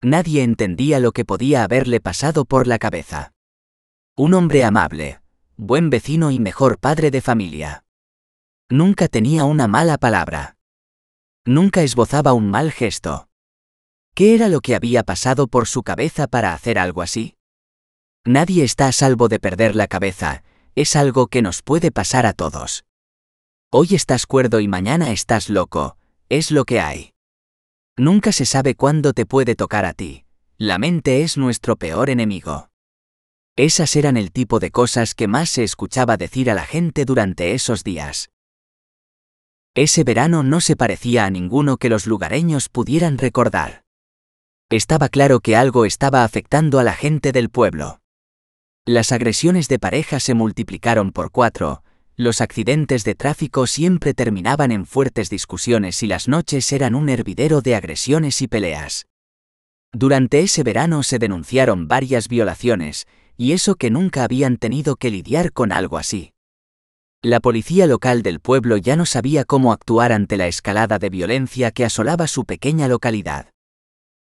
[0.02, 3.34] Nadie entendía lo que podía haberle pasado por la cabeza.
[4.16, 5.22] Un hombre amable,
[5.56, 7.84] buen vecino y mejor padre de familia.
[8.70, 10.58] Nunca tenía una mala palabra.
[11.46, 13.28] Nunca esbozaba un mal gesto.
[14.14, 17.36] ¿Qué era lo que había pasado por su cabeza para hacer algo así?
[18.26, 20.44] Nadie está a salvo de perder la cabeza,
[20.76, 22.84] es algo que nos puede pasar a todos.
[23.72, 25.98] Hoy estás cuerdo y mañana estás loco,
[26.30, 27.14] es lo que hay.
[27.98, 30.26] Nunca se sabe cuándo te puede tocar a ti.
[30.58, 32.70] La mente es nuestro peor enemigo.
[33.56, 37.56] Esas eran el tipo de cosas que más se escuchaba decir a la gente durante
[37.56, 38.30] esos días.
[39.74, 43.84] Ese verano no se parecía a ninguno que los lugareños pudieran recordar.
[44.70, 48.00] Estaba claro que algo estaba afectando a la gente del pueblo.
[48.86, 51.84] Las agresiones de pareja se multiplicaron por cuatro,
[52.18, 57.62] los accidentes de tráfico siempre terminaban en fuertes discusiones y las noches eran un hervidero
[57.62, 59.06] de agresiones y peleas.
[59.94, 63.06] Durante ese verano se denunciaron varias violaciones,
[63.38, 66.34] y eso que nunca habían tenido que lidiar con algo así.
[67.22, 71.72] La policía local del pueblo ya no sabía cómo actuar ante la escalada de violencia
[71.72, 73.52] que asolaba su pequeña localidad.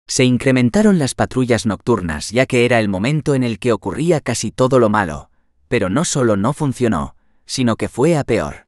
[0.08, 4.52] Se incrementaron las patrullas nocturnas ya que era el momento en el que ocurría casi
[4.52, 5.30] todo lo malo,
[5.70, 7.17] pero no solo no funcionó,
[7.48, 8.68] sino que fue a peor.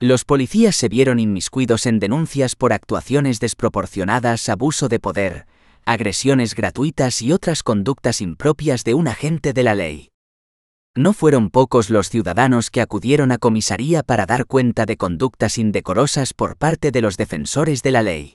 [0.00, 5.46] Los policías se vieron inmiscuidos en denuncias por actuaciones desproporcionadas, abuso de poder,
[5.86, 10.10] agresiones gratuitas y otras conductas impropias de un agente de la ley.
[10.96, 16.34] No fueron pocos los ciudadanos que acudieron a comisaría para dar cuenta de conductas indecorosas
[16.34, 18.34] por parte de los defensores de la ley.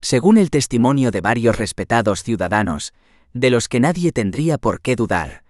[0.00, 2.92] Según el testimonio de varios respetados ciudadanos,
[3.32, 5.43] de los que nadie tendría por qué dudar,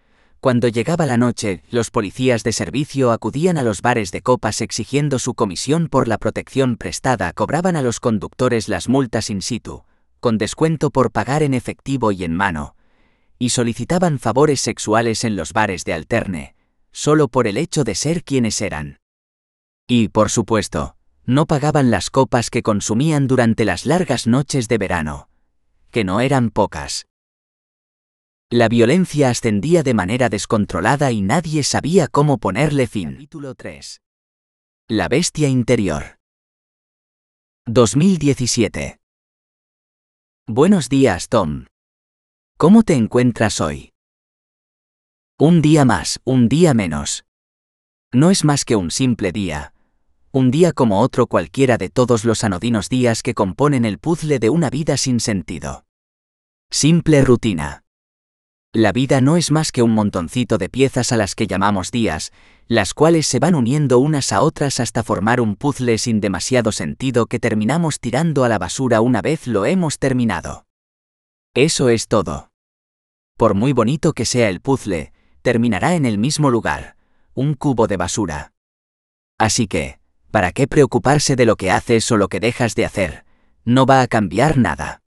[0.45, 5.19] cuando llegaba la noche, los policías de servicio acudían a los bares de copas exigiendo
[5.19, 9.85] su comisión por la protección prestada, cobraban a los conductores las multas in situ,
[10.21, 12.77] con descuento por pagar en efectivo y en mano,
[13.39, 16.57] y solicitaban favores sexuales en los bares de alterne,
[16.93, 18.99] solo por el hecho de ser quienes eran.
[19.89, 25.31] Y, por supuesto, no pagaban las copas que consumían durante las largas noches de verano,
[25.91, 27.07] que no eran pocas.
[28.57, 33.15] La violencia ascendía de manera descontrolada y nadie sabía cómo ponerle fin.
[33.15, 34.01] Capítulo 3.
[34.87, 36.21] La bestia interior.
[37.67, 39.01] 2017.
[40.47, 41.67] Buenos días, Tom.
[42.57, 43.93] ¿Cómo te encuentras hoy?
[45.37, 47.25] Un día más, un día menos.
[48.13, 49.75] No es más que un simple día,
[50.31, 54.51] un día como otro cualquiera de todos los anodinos días que componen el puzzle de
[54.51, 55.87] una vida sin sentido.
[56.71, 57.84] Simple rutina.
[58.75, 62.33] La vida no es más que un montoncito de piezas a las que llamamos días,
[62.67, 67.27] las cuales se van uniendo unas a otras hasta formar un puzzle sin demasiado sentido
[67.27, 70.67] que terminamos tirando a la basura una vez lo hemos terminado.
[71.55, 72.51] Eso es todo.
[73.37, 76.97] Por muy bonito que sea el puzzle, terminará en el mismo lugar,
[77.33, 78.53] un cubo de basura.
[79.39, 80.01] Así que,
[80.35, 83.25] ¿Para qué preocuparse de lo que haces o lo que dejas de hacer?
[83.65, 85.01] No va a cambiar nada.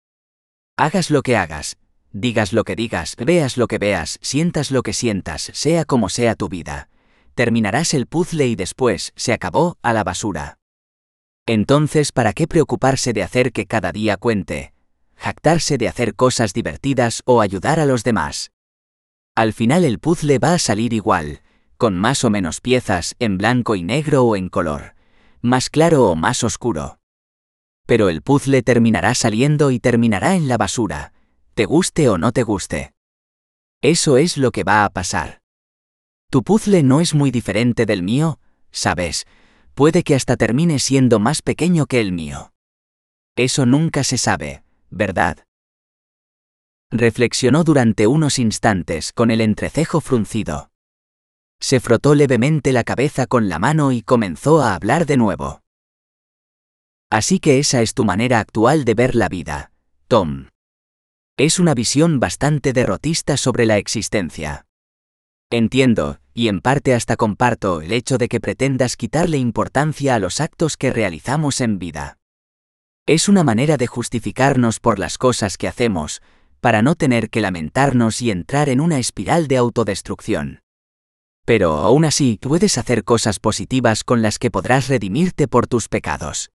[0.77, 1.77] Hagas lo que hagas,
[2.15, 6.35] digas lo que digas, veas lo que veas, sientas lo que sientas, sea como sea
[6.35, 6.89] tu vida.
[7.35, 10.57] Terminarás el puzzle y después, se acabó, a la basura.
[11.45, 14.73] Entonces, ¿para qué preocuparse de hacer que cada día cuente?
[15.17, 18.51] Jactarse de hacer cosas divertidas o ayudar a los demás.
[19.35, 21.41] Al final el puzzle va a salir igual,
[21.77, 24.95] con más o menos piezas, en blanco y negro o en color
[25.45, 26.97] más claro o más oscuro.
[27.85, 31.13] Pero el puzzle terminará saliendo y terminará en la basura,
[31.55, 32.93] te guste o no te guste.
[33.81, 35.41] Eso es lo que va a pasar.
[36.29, 38.39] Tu puzzle no es muy diferente del mío,
[38.71, 39.25] sabes,
[39.73, 42.51] puede que hasta termine siendo más pequeño que el mío.
[43.37, 45.45] Eso nunca se sabe, ¿verdad?
[46.91, 50.71] Reflexionó durante unos instantes con el entrecejo fruncido.
[51.61, 55.61] Se frotó levemente la cabeza con la mano y comenzó a hablar de nuevo.
[57.09, 59.71] Así que esa es tu manera actual de ver la vida,
[60.09, 60.47] Tom.
[61.37, 64.67] Es una visión bastante derrotista sobre la existencia.
[65.51, 70.39] Entiendo, y en parte hasta comparto, el hecho de que pretendas quitarle importancia a los
[70.39, 72.19] actos que realizamos en vida.
[73.05, 76.21] Es una manera de justificarnos por las cosas que hacemos,
[76.61, 80.61] para no tener que lamentarnos y entrar en una espiral de autodestrucción.
[81.43, 86.49] Pero aún así puedes hacer cosas positivas con las que podrás redimirte por tus pecados.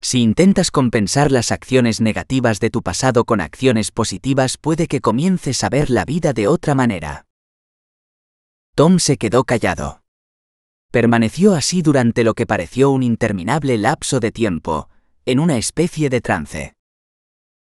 [0.00, 5.64] Si intentas compensar las acciones negativas de tu pasado con acciones positivas puede que comiences
[5.64, 7.26] a ver la vida de otra manera.
[8.74, 10.02] Tom se quedó callado.
[10.90, 14.88] Permaneció así durante lo que pareció un interminable lapso de tiempo,
[15.26, 16.74] en una especie de trance.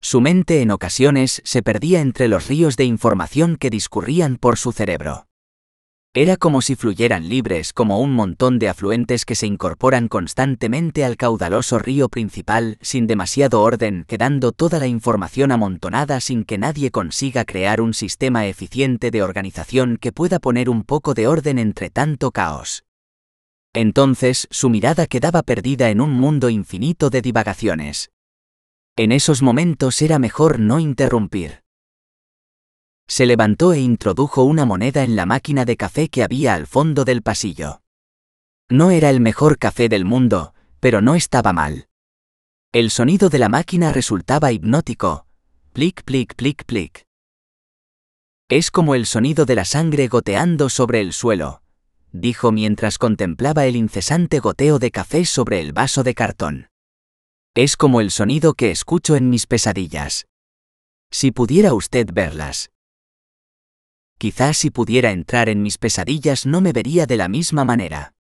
[0.01, 4.73] Su mente en ocasiones se perdía entre los ríos de información que discurrían por su
[4.73, 5.27] cerebro.
[6.19, 11.19] Era como si fluyeran libres como un montón de afluentes que se incorporan constantemente al
[11.19, 17.45] caudaloso río principal sin demasiado orden, quedando toda la información amontonada sin que nadie consiga
[17.45, 22.31] crear un sistema eficiente de organización que pueda poner un poco de orden entre tanto
[22.31, 22.85] caos.
[23.75, 28.11] Entonces su mirada quedaba perdida en un mundo infinito de divagaciones.
[28.97, 31.66] En esos momentos era mejor no interrumpir.
[33.09, 37.05] Se levantó e introdujo una moneda en la máquina de café que había al fondo
[37.05, 37.83] del pasillo.
[38.69, 41.89] No era el mejor café del mundo, pero no estaba mal.
[42.73, 45.27] El sonido de la máquina resultaba hipnótico.
[45.73, 47.07] Plic, plic, plic, plic.
[48.49, 51.63] Es como el sonido de la sangre goteando sobre el suelo,
[52.13, 56.69] dijo mientras contemplaba el incesante goteo de café sobre el vaso de cartón.
[57.55, 60.27] Es como el sonido que escucho en mis pesadillas.
[61.11, 62.71] Si pudiera usted verlas.
[64.19, 68.15] Quizás si pudiera entrar en mis pesadillas no me vería de la misma manera.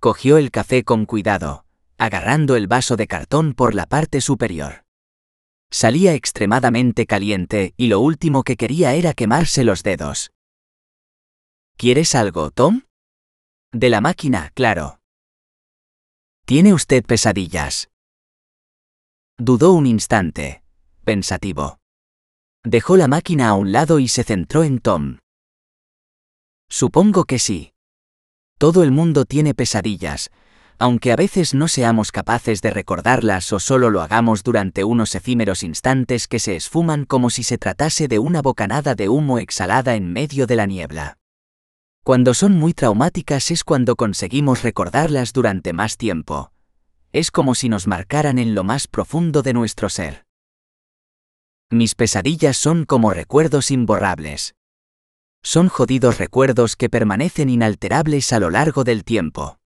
[0.00, 1.66] Cogió el café con cuidado,
[1.98, 4.84] agarrando el vaso de cartón por la parte superior.
[5.70, 10.30] Salía extremadamente caliente y lo último que quería era quemarse los dedos.
[11.76, 12.82] ¿Quieres algo, Tom?
[13.72, 15.00] De la máquina, claro.
[16.46, 17.90] ¿Tiene usted pesadillas?
[19.36, 20.62] Dudó un instante,
[21.04, 21.78] pensativo.
[22.68, 25.18] Dejó la máquina a un lado y se centró en Tom.
[26.68, 27.74] Supongo que sí.
[28.58, 30.32] Todo el mundo tiene pesadillas,
[30.76, 35.62] aunque a veces no seamos capaces de recordarlas o solo lo hagamos durante unos efímeros
[35.62, 40.12] instantes que se esfuman como si se tratase de una bocanada de humo exhalada en
[40.12, 41.18] medio de la niebla.
[42.02, 46.50] Cuando son muy traumáticas es cuando conseguimos recordarlas durante más tiempo.
[47.12, 50.25] Es como si nos marcaran en lo más profundo de nuestro ser.
[51.70, 54.54] Mis pesadillas son como recuerdos imborrables.
[55.42, 59.58] Son jodidos recuerdos que permanecen inalterables a lo largo del tiempo.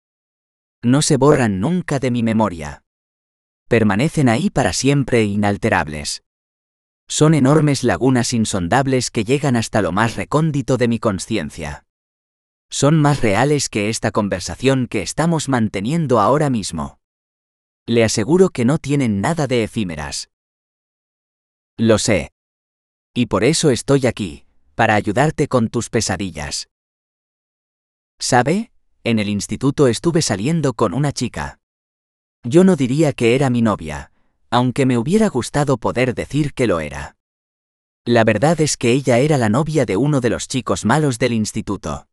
[0.82, 2.84] No se borran nunca de mi memoria.
[3.68, 6.24] Permanecen ahí para siempre inalterables.
[7.10, 11.86] Son enormes lagunas insondables que llegan hasta lo más recóndito de mi conciencia.
[12.70, 17.00] Son más reales que esta conversación que estamos manteniendo ahora mismo.
[17.86, 20.30] Le aseguro que no tienen nada de efímeras.
[21.80, 22.34] Lo sé.
[23.16, 26.68] Y por eso estoy aquí, para ayudarte con tus pesadillas.
[28.20, 28.74] ¿Sabe?
[29.06, 31.60] En el instituto estuve saliendo con una chica.
[32.44, 34.12] Yo no diría que era mi novia,
[34.50, 37.16] aunque me hubiera gustado poder decir que lo era.
[38.06, 41.32] La verdad es que ella era la novia de uno de los chicos malos del
[41.32, 42.10] instituto.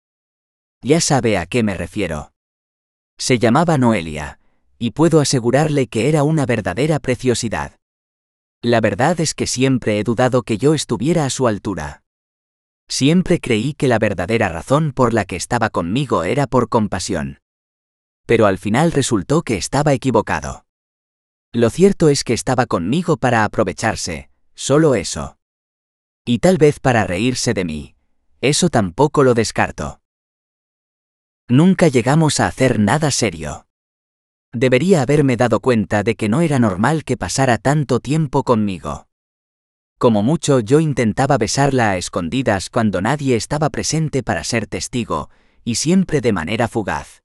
[0.80, 2.32] Ya sabe a qué me refiero.
[3.18, 4.38] Se llamaba Noelia,
[4.78, 7.80] y puedo asegurarle que era una verdadera preciosidad.
[8.66, 12.02] La verdad es que siempre he dudado que yo estuviera a su altura.
[12.88, 17.38] Siempre creí que la verdadera razón por la que estaba conmigo era por compasión.
[18.26, 20.66] Pero al final resultó que estaba equivocado.
[21.52, 25.38] Lo cierto es que estaba conmigo para aprovecharse, solo eso.
[26.24, 27.94] Y tal vez para reírse de mí.
[28.40, 30.00] Eso tampoco lo descarto.
[31.46, 33.65] Nunca llegamos a hacer nada serio.
[34.52, 39.06] Debería haberme dado cuenta de que no era normal que pasara tanto tiempo conmigo.
[39.98, 45.30] Como mucho yo intentaba besarla a escondidas cuando nadie estaba presente para ser testigo,
[45.64, 47.22] y siempre de manera fugaz.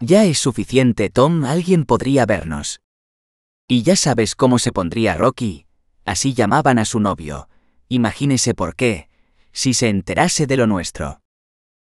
[0.00, 2.80] Ya es suficiente, Tom, alguien podría vernos.
[3.68, 5.66] Y ya sabes cómo se pondría Rocky,
[6.04, 7.48] así llamaban a su novio,
[7.88, 9.08] imagínese por qué,
[9.52, 11.22] si se enterase de lo nuestro.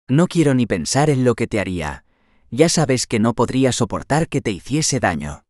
[0.08, 2.04] No quiero ni pensar en lo que te haría,
[2.54, 5.44] ya sabes que no podría soportar que te hiciese daño.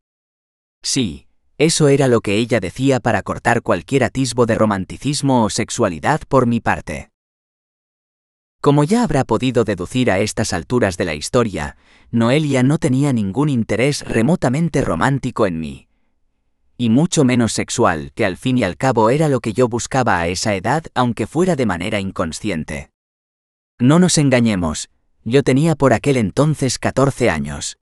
[0.83, 1.27] Sí,
[1.57, 6.47] eso era lo que ella decía para cortar cualquier atisbo de romanticismo o sexualidad por
[6.47, 7.11] mi parte.
[8.61, 11.77] Como ya habrá podido deducir a estas alturas de la historia,
[12.11, 15.87] Noelia no tenía ningún interés remotamente romántico en mí,
[16.77, 20.19] y mucho menos sexual, que al fin y al cabo era lo que yo buscaba
[20.19, 22.89] a esa edad, aunque fuera de manera inconsciente.
[23.79, 24.89] No nos engañemos,
[25.25, 27.77] yo tenía por aquel entonces 14 años.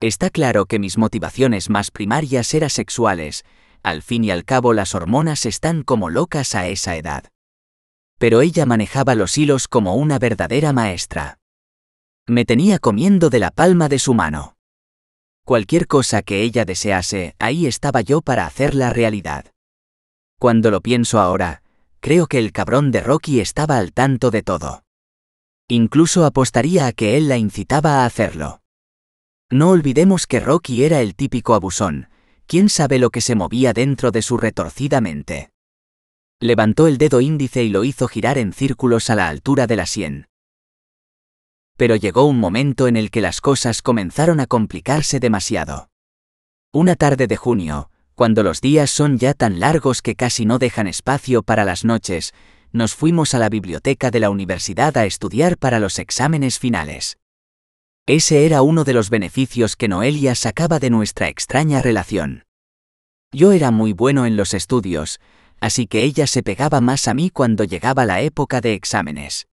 [0.00, 3.44] Está claro que mis motivaciones más primarias eran sexuales,
[3.82, 7.24] al fin y al cabo las hormonas están como locas a esa edad.
[8.18, 11.38] Pero ella manejaba los hilos como una verdadera maestra.
[12.28, 14.54] Me tenía comiendo de la palma de su mano.
[15.44, 19.46] Cualquier cosa que ella desease, ahí estaba yo para hacerla realidad.
[20.38, 21.64] Cuando lo pienso ahora,
[21.98, 24.84] creo que el cabrón de Rocky estaba al tanto de todo.
[25.72, 28.60] Incluso apostaría a que él la incitaba a hacerlo.
[29.50, 32.08] No olvidemos que Rocky era el típico abusón,
[32.46, 35.50] quién sabe lo que se movía dentro de su retorcida mente.
[36.40, 39.86] Levantó el dedo índice y lo hizo girar en círculos a la altura de la
[39.86, 40.26] sien
[41.82, 45.88] pero llegó un momento en el que las cosas comenzaron a complicarse demasiado.
[46.72, 50.86] Una tarde de junio, cuando los días son ya tan largos que casi no dejan
[50.86, 52.34] espacio para las noches,
[52.72, 57.18] nos fuimos a la biblioteca de la universidad a estudiar para los exámenes finales.
[58.06, 62.44] Ese era uno de los beneficios que Noelia sacaba de nuestra extraña relación.
[63.30, 65.20] Yo era muy bueno en los estudios,
[65.60, 69.46] así que ella se pegaba más a mí cuando llegaba la época de exámenes.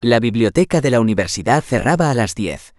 [0.00, 2.74] La biblioteca de la universidad cerraba a las 10,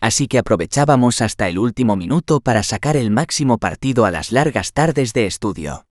[0.00, 4.72] así que aprovechábamos hasta el último minuto para sacar el máximo partido a las largas
[4.72, 5.86] tardes de estudio.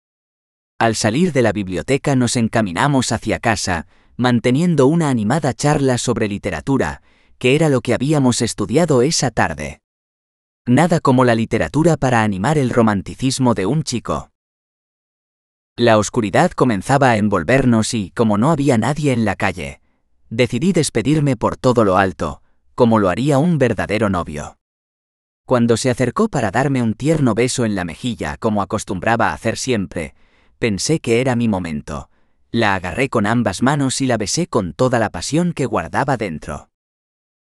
[0.81, 7.03] Al salir de la biblioteca nos encaminamos hacia casa, manteniendo una animada charla sobre literatura,
[7.39, 9.81] que era lo que habíamos estudiado esa tarde.
[10.67, 14.31] Nada como la literatura para animar el romanticismo de un chico.
[15.77, 19.81] La oscuridad comenzaba a envolvernos y, como no había nadie en la calle,
[20.31, 22.43] decidí despedirme por todo lo alto,
[22.77, 24.59] como lo haría un verdadero novio.
[25.45, 29.57] Cuando se acercó para darme un tierno beso en la mejilla como acostumbraba a hacer
[29.57, 30.15] siempre,
[30.59, 32.11] pensé que era mi momento.
[32.51, 36.71] La agarré con ambas manos y la besé con toda la pasión que guardaba dentro.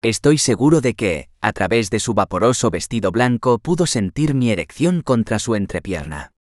[0.02, 5.00] Estoy seguro de que, a través de su vaporoso vestido blanco, pudo sentir mi erección
[5.00, 6.32] contra su entrepierna.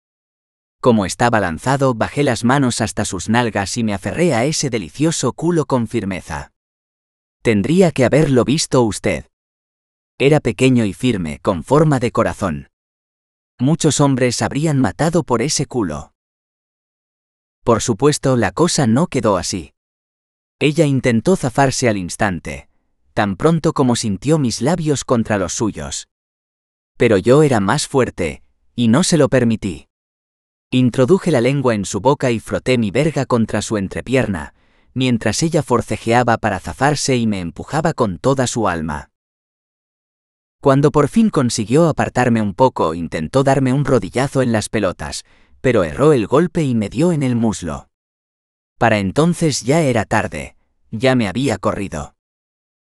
[0.80, 5.32] Como estaba lanzado, bajé las manos hasta sus nalgas y me aferré a ese delicioso
[5.32, 6.50] culo con firmeza.
[7.42, 9.26] Tendría que haberlo visto usted.
[10.18, 12.68] Era pequeño y firme, con forma de corazón.
[13.60, 16.11] Muchos hombres habrían matado por ese culo.
[17.64, 19.72] Por supuesto, la cosa no quedó así.
[20.58, 22.68] Ella intentó zafarse al instante,
[23.14, 26.08] tan pronto como sintió mis labios contra los suyos.
[26.96, 28.42] Pero yo era más fuerte,
[28.74, 29.88] y no se lo permití.
[30.70, 34.54] Introduje la lengua en su boca y froté mi verga contra su entrepierna,
[34.94, 39.10] mientras ella forcejeaba para zafarse y me empujaba con toda su alma.
[40.60, 45.24] Cuando por fin consiguió apartarme un poco, intentó darme un rodillazo en las pelotas,
[45.62, 47.88] pero erró el golpe y me dio en el muslo.
[48.78, 50.56] Para entonces ya era tarde,
[50.90, 52.16] ya me había corrido.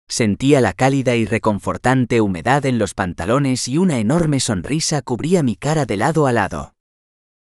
[0.07, 5.57] Sentía la cálida y reconfortante humedad en los pantalones y una enorme sonrisa cubría mi
[5.57, 6.75] cara de lado a lado.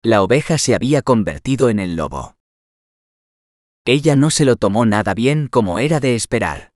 [0.01, 2.37] La oveja se había convertido en el lobo.
[3.85, 6.71] Ella no se lo tomó nada bien como era de esperar.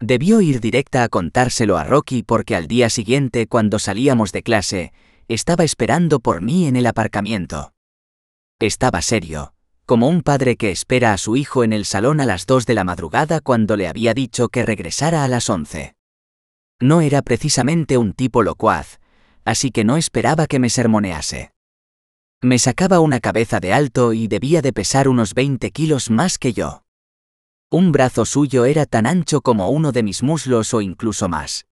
[0.00, 4.92] Debió ir directa a contárselo a Rocky porque al día siguiente, cuando salíamos de clase,
[5.28, 7.72] estaba esperando por mí en el aparcamiento.
[8.60, 9.54] Estaba serio,
[9.86, 12.74] como un padre que espera a su hijo en el salón a las dos de
[12.74, 15.94] la madrugada cuando le había dicho que regresara a las once.
[16.80, 18.98] No era precisamente un tipo locuaz,
[19.44, 21.52] así que no esperaba que me sermonease.
[22.42, 26.52] Me sacaba una cabeza de alto y debía de pesar unos 20 kilos más que
[26.52, 26.82] yo.
[27.70, 31.66] Un brazo suyo era tan ancho como uno de mis muslos o incluso más.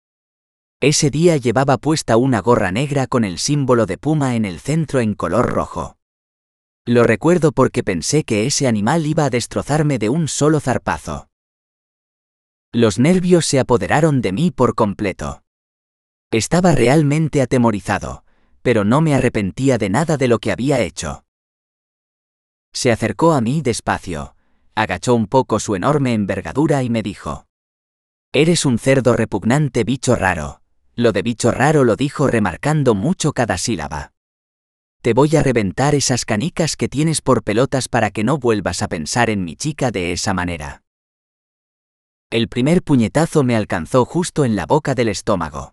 [0.83, 5.01] Ese día llevaba puesta una gorra negra con el símbolo de puma en el centro
[5.01, 5.99] en color rojo.
[6.87, 11.29] Lo recuerdo porque pensé que ese animal iba a destrozarme de un solo zarpazo.
[12.73, 15.43] Los nervios se apoderaron de mí por completo.
[16.31, 18.25] Estaba realmente atemorizado,
[18.63, 21.27] pero no me arrepentía de nada de lo que había hecho.
[22.73, 24.35] Se acercó a mí despacio,
[24.75, 27.47] agachó un poco su enorme envergadura y me dijo,
[28.33, 30.60] Eres un cerdo repugnante bicho raro.
[31.01, 34.13] Lo de bicho raro lo dijo remarcando mucho cada sílaba.
[35.01, 38.89] Te voy a reventar esas canicas que tienes por pelotas para que no vuelvas a
[38.89, 40.83] pensar en mi chica de esa manera.
[42.29, 45.73] El primer puñetazo me alcanzó justo en la boca del estómago.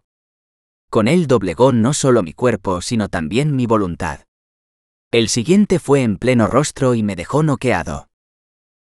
[0.89, 4.21] Con él doblegó no solo mi cuerpo, sino también mi voluntad.
[5.11, 8.07] El siguiente fue en pleno rostro y me dejó noqueado.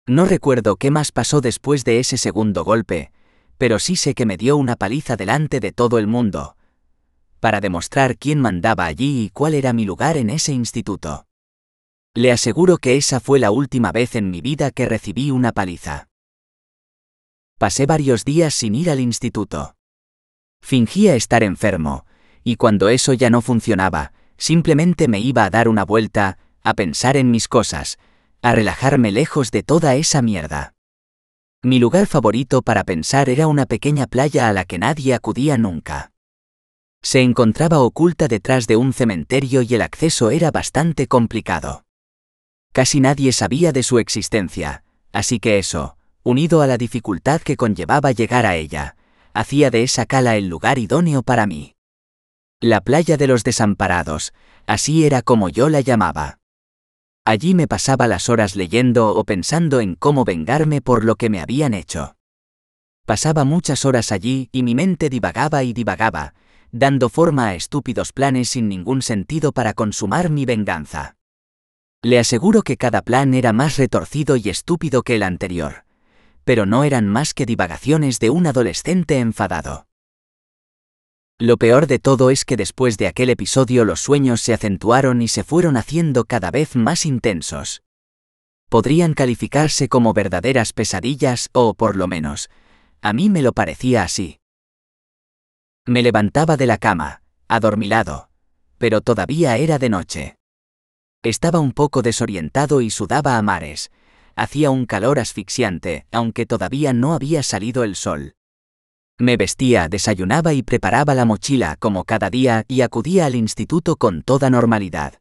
[0.07, 3.11] No recuerdo qué más pasó después de ese segundo golpe,
[3.59, 6.57] pero sí sé que me dio una paliza delante de todo el mundo,
[7.41, 11.27] para demostrar quién mandaba allí y cuál era mi lugar en ese instituto.
[12.15, 16.09] Le aseguro que esa fue la última vez en mi vida que recibí una paliza.
[17.59, 19.75] Pasé varios días sin ir al instituto.
[20.63, 22.07] Fingía estar enfermo,
[22.43, 27.17] y cuando eso ya no funcionaba, simplemente me iba a dar una vuelta, a pensar
[27.17, 27.99] en mis cosas,
[28.43, 30.76] a relajarme lejos de toda esa mierda.
[31.67, 36.13] Mi lugar favorito para pensar era una pequeña playa a la que nadie acudía nunca
[37.03, 41.85] se encontraba oculta detrás de un cementerio y el acceso era bastante complicado.
[42.73, 48.13] Casi nadie sabía de su existencia, así que eso, unido a la dificultad que conllevaba
[48.13, 48.95] llegar a ella,
[49.35, 51.75] hacía de esa cala el lugar idóneo para mí.
[52.61, 54.33] La playa de los desamparados,
[54.69, 56.39] así era como yo la llamaba.
[57.29, 61.41] Allí me pasaba las horas leyendo o pensando en cómo vengarme por lo que me
[61.41, 62.15] habían hecho.
[63.05, 66.35] Pasaba muchas horas allí y mi mente divagaba y divagaba,
[66.71, 71.17] dando forma a estúpidos planes sin ningún sentido para consumar mi venganza.
[72.01, 75.85] Le aseguro que cada plan era más retorcido y estúpido que el anterior,
[76.45, 79.89] pero no eran más que divagaciones de un adolescente enfadado.
[81.39, 85.29] Lo peor de todo es que después de aquel episodio los sueños se acentuaron y
[85.29, 87.83] se fueron haciendo cada vez más intensos.
[88.71, 92.49] Podrían calificarse como verdaderas pesadillas o, por lo menos,
[93.03, 94.41] a mí me lo parecía así.
[95.85, 98.31] Me levantaba de la cama, adormilado,
[98.79, 100.37] pero todavía era de noche.
[101.23, 103.91] Estaba un poco desorientado y sudaba a mares.
[104.37, 108.37] Hacía un calor asfixiante, aunque todavía no había salido el sol.
[109.19, 114.23] Me vestía, desayunaba y preparaba la mochila como cada día y acudía al instituto con
[114.23, 115.15] toda normalidad.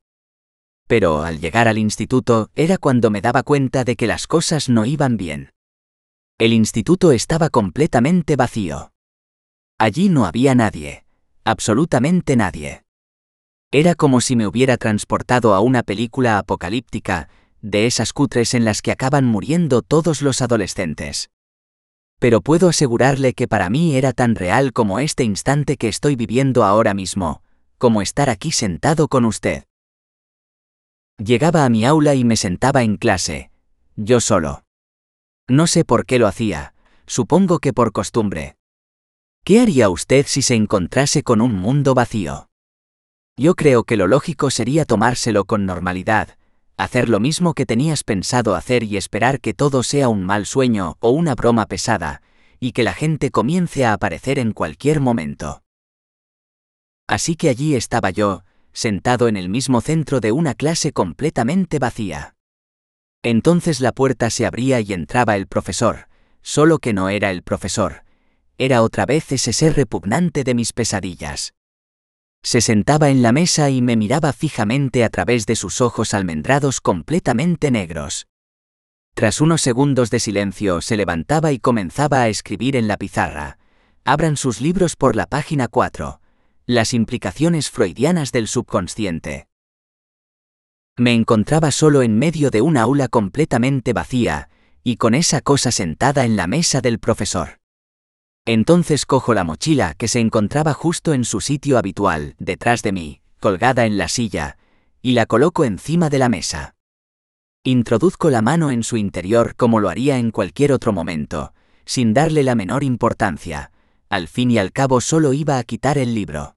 [0.87, 4.85] Pero al llegar al instituto era cuando me daba cuenta de que las cosas no
[4.85, 5.51] iban bien.
[6.37, 8.91] El instituto estaba completamente vacío.
[9.79, 11.05] Allí no había nadie,
[11.45, 12.83] absolutamente nadie.
[13.71, 17.29] Era como si me hubiera transportado a una película apocalíptica,
[17.61, 21.29] de esas cutres en las que acaban muriendo todos los adolescentes.
[22.19, 26.63] Pero puedo asegurarle que para mí era tan real como este instante que estoy viviendo
[26.63, 27.41] ahora mismo,
[27.77, 29.65] como estar aquí sentado con usted.
[31.17, 33.51] Llegaba a mi aula y me sentaba en clase,
[33.95, 34.63] yo solo.
[35.47, 36.73] No sé por qué lo hacía,
[37.05, 38.55] supongo que por costumbre.
[39.43, 42.49] ¿Qué haría usted si se encontrase con un mundo vacío?
[43.37, 46.37] Yo creo que lo lógico sería tomárselo con normalidad,
[46.77, 50.97] hacer lo mismo que tenías pensado hacer y esperar que todo sea un mal sueño
[50.99, 52.21] o una broma pesada,
[52.59, 55.61] y que la gente comience a aparecer en cualquier momento.
[57.07, 62.35] Así que allí estaba yo, sentado en el mismo centro de una clase completamente vacía.
[63.23, 66.07] Entonces la puerta se abría y entraba el profesor,
[66.41, 68.03] solo que no era el profesor,
[68.57, 71.53] era otra vez ese ser repugnante de mis pesadillas.
[72.45, 76.79] Se sentaba en la mesa y me miraba fijamente a través de sus ojos almendrados
[76.79, 78.27] completamente negros.
[79.15, 83.57] Tras unos segundos de silencio se levantaba y comenzaba a escribir en la pizarra.
[84.03, 86.21] Abran sus libros por la página 4.
[86.67, 89.47] Las implicaciones freudianas del subconsciente.
[90.97, 94.49] Me encontraba solo en medio de una aula completamente vacía,
[94.83, 97.57] y con esa cosa sentada en la mesa del profesor.
[98.45, 103.21] Entonces cojo la mochila que se encontraba justo en su sitio habitual, detrás de mí,
[103.39, 104.57] colgada en la silla,
[105.01, 106.75] y la coloco encima de la mesa.
[107.63, 111.53] Introduzco la mano en su interior como lo haría en cualquier otro momento,
[111.85, 113.71] sin darle la menor importancia.
[114.09, 116.55] Al fin y al cabo solo iba a quitar el libro.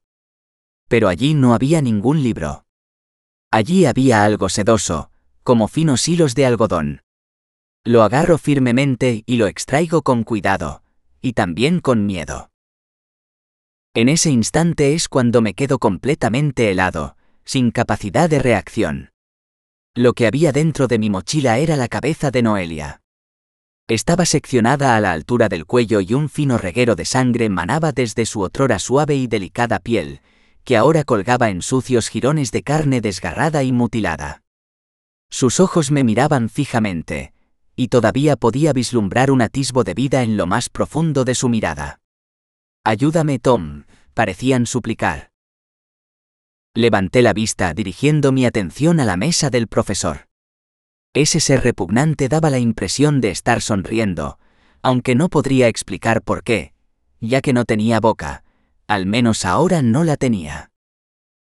[0.89, 2.67] Pero allí no había ningún libro.
[3.51, 5.11] Allí había algo sedoso,
[5.43, 7.01] como finos hilos de algodón.
[7.85, 10.83] Lo agarro firmemente y lo extraigo con cuidado,
[11.21, 12.51] y también con miedo.
[13.95, 19.11] En ese instante es cuando me quedo completamente helado, sin capacidad de reacción.
[19.95, 23.03] Lo que había dentro de mi mochila era la cabeza de Noelia.
[23.89, 28.27] Estaba seccionada a la altura del cuello y un fino reguero de sangre manaba desde
[28.27, 30.21] su otrora suave y delicada piel,
[30.63, 34.43] que ahora colgaba en sucios jirones de carne desgarrada y mutilada.
[35.31, 37.33] Sus ojos me miraban fijamente,
[37.79, 42.01] y todavía podía vislumbrar un atisbo de vida en lo más profundo de su mirada.
[42.85, 45.31] Ayúdame, Tom, parecían suplicar.
[46.75, 50.27] Levanté la vista dirigiendo mi atención a la mesa del profesor.
[51.15, 54.41] Ese ser repugnante daba la impresión de estar sonriendo,
[54.83, 56.75] aunque no podría explicar por qué,
[57.21, 58.43] ya que no tenía boca,
[58.89, 60.73] al menos ahora no la tenía.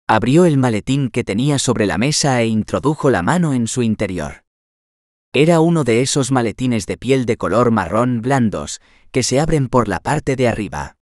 [0.08, 4.45] Abrió el maletín que tenía sobre la mesa e introdujo la mano en su interior.
[5.38, 8.80] Era uno de esos maletines de piel de color marrón blandos,
[9.12, 10.96] que se abren por la parte de arriba.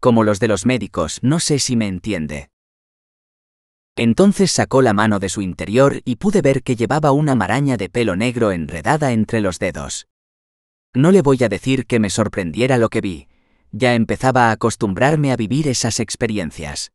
[0.00, 2.50] Como los de los médicos, no sé si me entiende.
[3.96, 7.88] Entonces sacó la mano de su interior y pude ver que llevaba una maraña de
[7.88, 10.08] pelo negro enredada entre los dedos.
[10.94, 13.28] No le voy a decir que me sorprendiera lo que vi,
[13.72, 16.92] ya empezaba a acostumbrarme a vivir esas experiencias.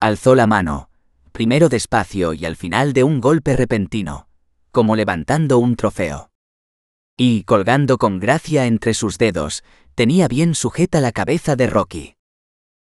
[0.00, 0.88] Alzó la mano,
[1.32, 4.27] primero despacio y al final de un golpe repentino
[4.78, 6.30] como levantando un trofeo.
[7.16, 9.64] Y, colgando con gracia entre sus dedos,
[9.96, 12.14] tenía bien sujeta la cabeza de Rocky.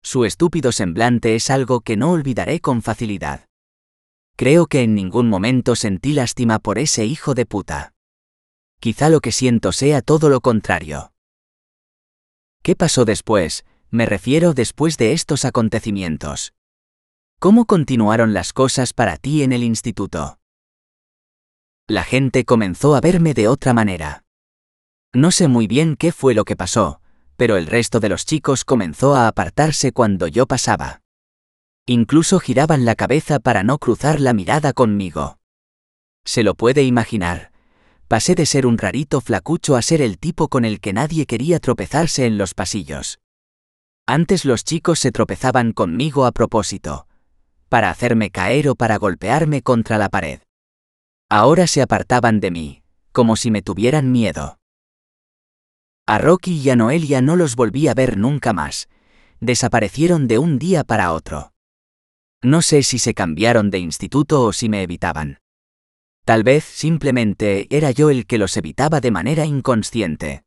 [0.04, 3.48] Su estúpido semblante es algo que no olvidaré con facilidad.
[4.38, 7.94] Creo que en ningún momento sentí lástima por ese hijo de puta.
[8.80, 11.14] Quizá lo que siento sea todo lo contrario.
[12.62, 13.66] ¿Qué pasó después?
[13.90, 16.54] Me refiero después de estos acontecimientos.
[17.40, 20.38] ¿Cómo continuaron las cosas para ti en el instituto?
[21.92, 24.24] La gente comenzó a verme de otra manera.
[25.14, 27.02] No sé muy bien qué fue lo que pasó,
[27.36, 31.02] pero el resto de los chicos comenzó a apartarse cuando yo pasaba.
[31.86, 35.38] Incluso giraban la cabeza para no cruzar la mirada conmigo.
[36.24, 37.52] Se lo puede imaginar.
[38.08, 41.60] Pasé de ser un rarito flacucho a ser el tipo con el que nadie quería
[41.60, 43.20] tropezarse en los pasillos.
[44.08, 47.08] Antes los chicos se tropezaban conmigo a propósito,
[47.68, 50.40] para hacerme caer o para golpearme contra la pared.
[51.34, 54.60] Ahora se apartaban de mí, como si me tuvieran miedo.
[56.06, 58.90] A Rocky y a Noelia no los volví a ver nunca más.
[59.40, 61.54] Desaparecieron de un día para otro.
[62.42, 65.38] No sé si se cambiaron de instituto o si me evitaban.
[66.26, 70.44] Tal vez simplemente era yo el que los evitaba de manera inconsciente.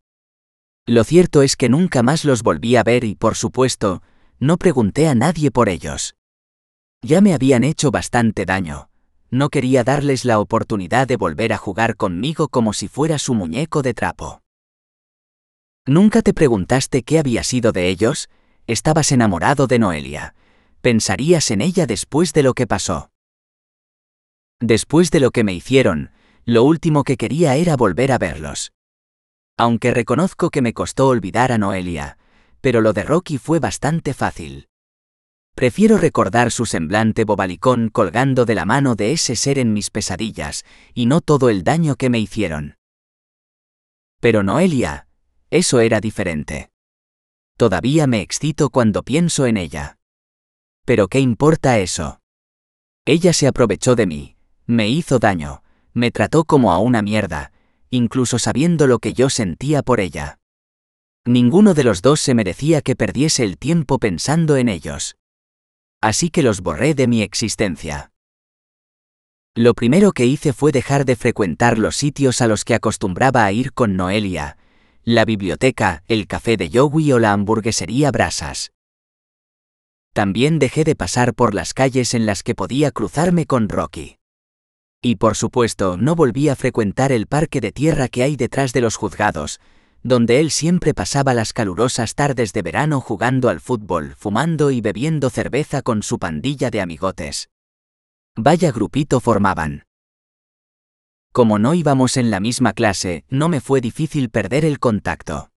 [0.84, 4.02] Lo cierto es que nunca más los volví a ver y, por supuesto,
[4.38, 6.14] no pregunté a nadie por ellos.
[7.00, 8.90] Ya me habían hecho bastante daño,
[9.34, 13.82] no quería darles la oportunidad de volver a jugar conmigo como si fuera su muñeco
[13.82, 14.42] de trapo.
[15.86, 18.30] ¿Nunca te preguntaste qué había sido de ellos?
[18.68, 20.34] Estabas enamorado de Noelia.
[20.80, 23.10] Pensarías en ella después de lo que pasó.
[24.60, 26.12] Después de lo que me hicieron,
[26.44, 28.72] lo último que quería era volver a verlos.
[29.58, 32.18] Aunque reconozco que me costó olvidar a Noelia,
[32.60, 34.68] pero lo de Rocky fue bastante fácil.
[35.54, 40.64] Prefiero recordar su semblante bobalicón colgando de la mano de ese ser en mis pesadillas,
[40.94, 42.76] y no todo el daño que me hicieron.
[44.20, 45.06] Pero Noelia,
[45.50, 46.70] eso era diferente.
[47.56, 49.98] Todavía me excito cuando pienso en ella.
[50.84, 52.18] Pero ¿qué importa eso?
[53.04, 54.36] Ella se aprovechó de mí,
[54.66, 57.52] me hizo daño, me trató como a una mierda,
[57.90, 60.40] incluso sabiendo lo que yo sentía por ella.
[61.24, 65.16] Ninguno de los dos se merecía que perdiese el tiempo pensando en ellos
[66.04, 68.12] así que los borré de mi existencia.
[69.54, 73.52] Lo primero que hice fue dejar de frecuentar los sitios a los que acostumbraba a
[73.52, 74.58] ir con Noelia,
[75.02, 78.72] la biblioteca, el café de Yowie o la hamburguesería Brasas.
[80.12, 84.18] También dejé de pasar por las calles en las que podía cruzarme con Rocky.
[85.00, 88.82] Y por supuesto, no volví a frecuentar el parque de tierra que hay detrás de
[88.82, 89.58] los juzgados,
[90.04, 95.30] donde él siempre pasaba las calurosas tardes de verano jugando al fútbol, fumando y bebiendo
[95.30, 97.48] cerveza con su pandilla de amigotes.
[98.36, 99.84] Vaya grupito formaban.
[101.32, 105.50] Como no íbamos en la misma clase, no me fue difícil perder el contacto.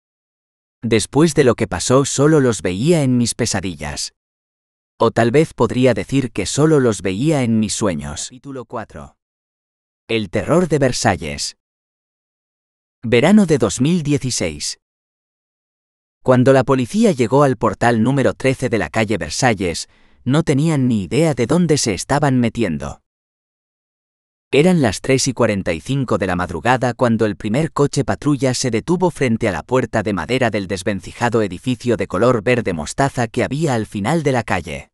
[0.82, 4.14] Después de lo que pasó solo los veía en mis pesadillas.
[4.98, 8.24] O tal vez podría decir que solo los veía en mis sueños.
[8.24, 9.14] Capítulo 4.
[10.08, 11.58] El terror de Versalles.
[13.04, 14.80] Verano de 2016.
[16.24, 19.88] Cuando la policía llegó al portal número 13 de la calle Versalles,
[20.24, 23.00] no tenían ni idea de dónde se estaban metiendo.
[24.50, 29.12] Eran las 3 y 45 de la madrugada cuando el primer coche patrulla se detuvo
[29.12, 33.74] frente a la puerta de madera del desvencijado edificio de color verde mostaza que había
[33.74, 34.90] al final de la calle.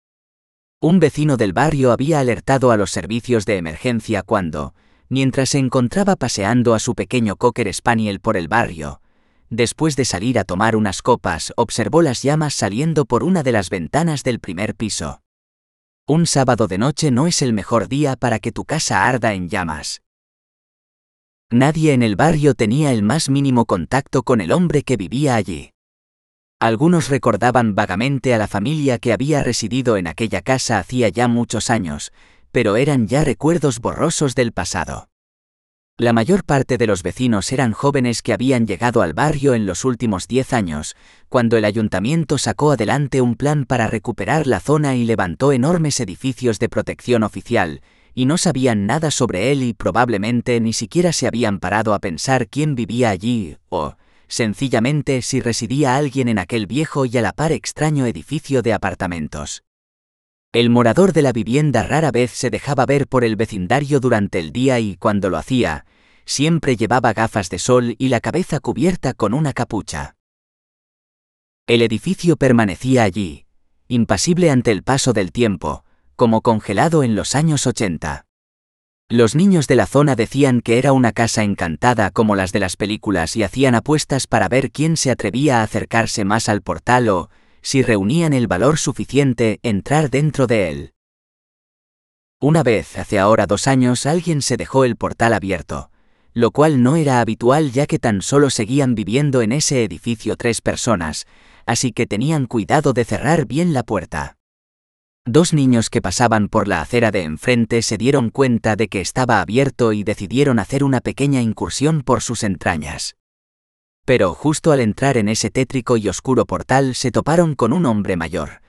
[0.79, 4.75] Un vecino del barrio había alertado a los servicios de emergencia cuando,
[5.15, 9.01] mientras se encontraba paseando a su pequeño cocker spaniel por el barrio,
[9.49, 13.71] después de salir a tomar unas copas, observó las llamas saliendo por una de las
[13.71, 15.23] ventanas del primer piso.
[16.09, 19.49] Un sábado de noche no es el mejor día para que tu casa arda en
[19.49, 20.03] llamas.
[21.49, 25.71] Nadie en el barrio tenía el más mínimo contacto con el hombre que vivía allí.
[26.59, 31.71] Algunos recordaban vagamente a la familia que había residido en aquella casa hacía ya muchos
[31.71, 32.11] años,
[32.55, 35.09] pero eran ya recuerdos borrosos del pasado.
[35.99, 39.85] La mayor parte de los vecinos eran jóvenes que habían llegado al barrio en los
[39.85, 40.95] últimos diez años,
[41.29, 46.61] cuando el ayuntamiento sacó adelante un plan para recuperar la zona y levantó enormes edificios
[46.61, 47.81] de protección oficial,
[48.15, 52.47] y no sabían nada sobre él y probablemente ni siquiera se habían parado a pensar
[52.47, 53.97] quién vivía allí, o,
[54.29, 59.65] sencillamente, si residía alguien en aquel viejo y a la par extraño edificio de apartamentos.
[60.55, 64.53] El morador de la vivienda rara vez se dejaba ver por el vecindario durante el
[64.53, 65.85] día y cuando lo hacía,
[66.27, 70.15] siempre llevaba gafas de sol y la cabeza cubierta con una capucha.
[71.67, 73.47] El edificio permanecía allí,
[73.89, 75.85] impasible ante el paso del tiempo,
[76.15, 78.25] como congelado en los años 80.
[79.09, 82.77] Los niños de la zona decían que era una casa encantada como las de las
[82.77, 87.29] películas y hacían apuestas para ver quién se atrevía a acercarse más al portal o,
[87.65, 90.93] si reunían el valor suficiente, entrar dentro de él.
[92.39, 95.91] Una vez, hace ahora dos años, alguien se dejó el portal abierto,
[96.35, 100.61] lo cual no era habitual ya que tan solo seguían viviendo en ese edificio tres
[100.61, 101.27] personas,
[101.65, 104.37] así que tenían cuidado de cerrar bien la puerta.
[105.25, 109.41] Dos niños que pasaban por la acera de enfrente se dieron cuenta de que estaba
[109.41, 113.17] abierto y decidieron hacer una pequeña incursión por sus entrañas.
[114.05, 118.17] Pero justo al entrar en ese tétrico y oscuro portal se toparon con un hombre
[118.17, 118.61] mayor.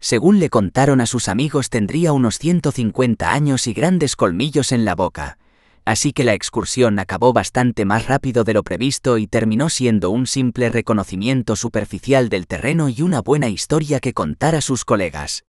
[0.00, 4.96] Según le contaron a sus amigos tendría unos 150 años y grandes colmillos en la
[4.96, 5.38] boca,
[5.84, 10.26] así que la excursión acabó bastante más rápido de lo previsto y terminó siendo un
[10.26, 15.44] simple reconocimiento superficial del terreno y una buena historia que contar a sus colegas.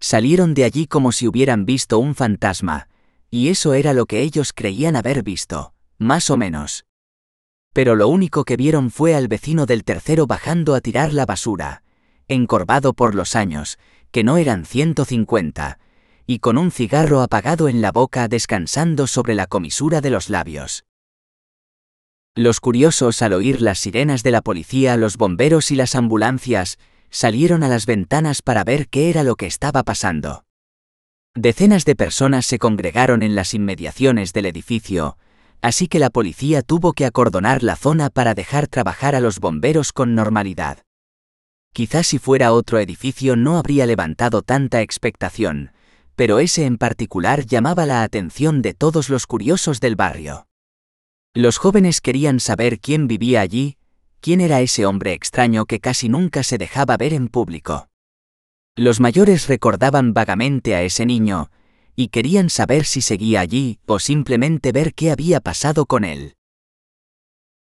[0.00, 2.88] Salieron de allí como si hubieran visto un fantasma,
[3.30, 6.84] y eso era lo que ellos creían haber visto, más o menos
[7.72, 11.82] pero lo único que vieron fue al vecino del tercero bajando a tirar la basura,
[12.28, 13.78] encorvado por los años,
[14.10, 15.78] que no eran 150,
[16.26, 20.84] y con un cigarro apagado en la boca descansando sobre la comisura de los labios.
[22.36, 26.78] Los curiosos al oír las sirenas de la policía, los bomberos y las ambulancias,
[27.10, 30.44] salieron a las ventanas para ver qué era lo que estaba pasando.
[31.34, 35.16] Decenas de personas se congregaron en las inmediaciones del edificio,
[35.62, 39.92] así que la policía tuvo que acordonar la zona para dejar trabajar a los bomberos
[39.92, 40.78] con normalidad.
[41.72, 45.72] Quizás si fuera otro edificio no habría levantado tanta expectación,
[46.16, 50.46] pero ese en particular llamaba la atención de todos los curiosos del barrio.
[51.34, 53.76] Los jóvenes querían saber quién vivía allí,
[54.20, 57.88] quién era ese hombre extraño que casi nunca se dejaba ver en público.
[58.76, 61.50] Los mayores recordaban vagamente a ese niño,
[62.00, 66.34] y querían saber si seguía allí o simplemente ver qué había pasado con él.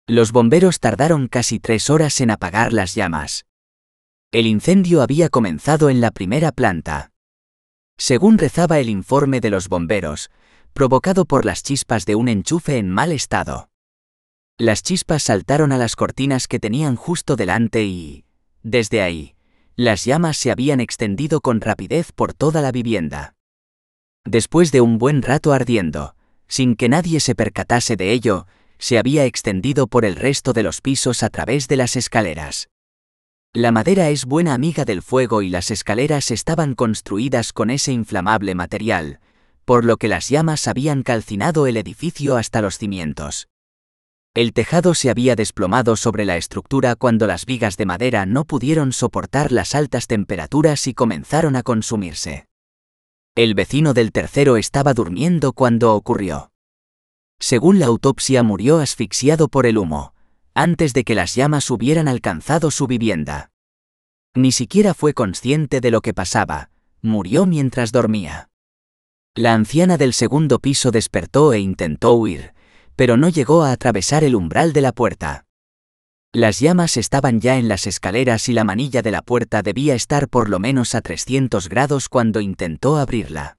[0.07, 3.47] Los bomberos tardaron casi tres horas en apagar las llamas.
[4.32, 7.11] El incendio había comenzado en la primera planta.
[7.97, 10.30] Según rezaba el informe de los bomberos,
[10.73, 13.71] provocado por las chispas de un enchufe en mal estado.
[14.59, 18.25] Las chispas saltaron a las cortinas que tenían justo delante y,
[18.61, 19.34] desde ahí,
[19.75, 23.34] las llamas se habían extendido con rapidez por toda la vivienda.
[24.32, 26.13] Después de un buen rato ardiendo,
[26.47, 28.45] sin que nadie se percatase de ello,
[28.77, 32.69] se había extendido por el resto de los pisos a través de las escaleras.
[33.53, 38.53] La madera es buena amiga del fuego y las escaleras estaban construidas con ese inflamable
[38.53, 39.19] material,
[39.65, 43.47] por lo que las llamas habían calcinado el edificio hasta los cimientos.
[44.36, 48.93] El tejado se había desplomado sobre la estructura cuando las vigas de madera no pudieron
[48.93, 52.48] soportar las altas temperaturas y comenzaron a consumirse.
[53.36, 56.51] El vecino del tercero estaba durmiendo cuando ocurrió.
[57.39, 60.13] Según la autopsia murió asfixiado por el humo,
[60.53, 63.51] antes de que las llamas hubieran alcanzado su vivienda.
[64.36, 66.69] Ni siquiera fue consciente de lo que pasaba,
[67.01, 68.49] murió mientras dormía.
[69.36, 72.53] La anciana del segundo piso despertó e intentó huir,
[72.95, 75.45] pero no llegó a atravesar el umbral de la puerta.
[76.32, 80.30] Las llamas estaban ya en las escaleras y la manilla de la puerta debía estar
[80.30, 83.57] por lo menos a 300 grados cuando intentó abrirla.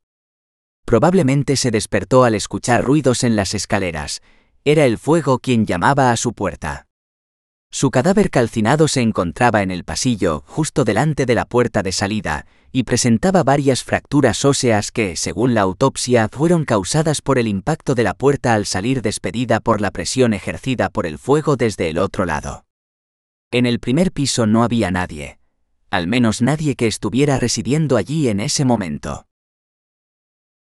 [0.87, 4.23] Probablemente se despertó al escuchar ruidos en las escaleras.
[4.65, 6.87] Era el fuego quien llamaba a su puerta.
[7.73, 12.47] Su cadáver calcinado se encontraba en el pasillo, justo delante de la puerta de salida,
[12.73, 18.05] y presentaba varias fracturas óseas que, según la autopsia, fueron causadas por el impacto de
[18.05, 22.27] la puerta al salir despedida por la presión ejercida por el fuego desde el otro
[22.27, 22.65] lado.
[23.51, 25.41] En el primer piso no había nadie,
[25.91, 29.27] al menos nadie que estuviera residiendo allí en ese momento.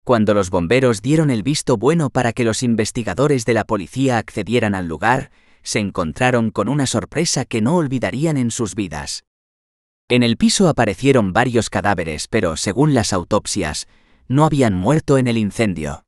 [0.03, 4.75] Cuando los bomberos dieron el visto bueno para que los investigadores de la policía accedieran
[4.75, 5.31] al lugar,
[5.63, 9.25] se encontraron con una sorpresa que no olvidarían en sus vidas.
[10.11, 13.87] En el piso aparecieron varios cadáveres, pero según las autopsias,
[14.27, 16.05] no habían muerto en el incendio.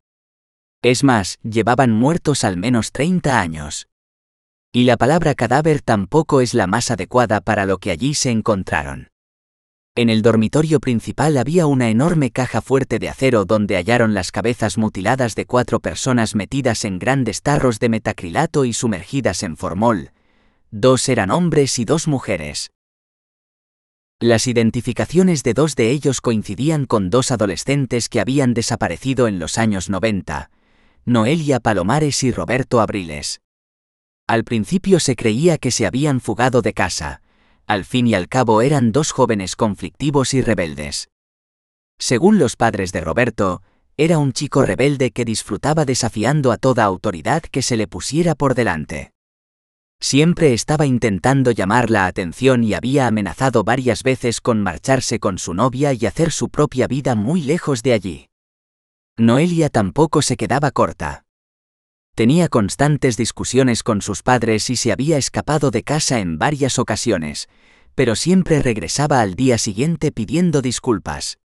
[0.82, 3.86] Es más, llevaban muertos al menos 30 años.
[4.72, 9.07] Y la palabra cadáver tampoco es la más adecuada para lo que allí se encontraron.
[9.94, 14.78] En el dormitorio principal había una enorme caja fuerte de acero donde hallaron las cabezas
[14.78, 20.11] mutiladas de cuatro personas metidas en grandes tarros de metacrilato y sumergidas en formol.
[20.72, 22.72] Dos eran hombres y dos mujeres.
[24.23, 29.59] Las identificaciones de dos de ellos coincidían con dos adolescentes que habían desaparecido en los
[29.59, 30.49] años 90,
[31.05, 33.41] Noelia Palomares y Roberto Abriles.
[34.29, 37.20] Al principio se creía que se habían fugado de casa,
[37.66, 41.09] al fin y al cabo eran dos jóvenes conflictivos y rebeldes.
[41.99, 43.62] Según los padres de Roberto,
[43.97, 48.55] era un chico rebelde que disfrutaba desafiando a toda autoridad que se le pusiera por
[48.55, 49.11] delante.
[50.03, 55.55] Siempre estaba intentando llamar la atención y había amenazado varias veces con marcharse con su
[55.55, 58.28] novia y hacer su propia vida muy lejos de allí.
[59.16, 61.24] Noelia tampoco se quedaba corta.
[62.16, 67.48] Tenía constantes discusiones con sus padres y se había escapado de casa en varias ocasiones,
[67.94, 71.38] pero siempre regresaba al día siguiente pidiendo disculpas.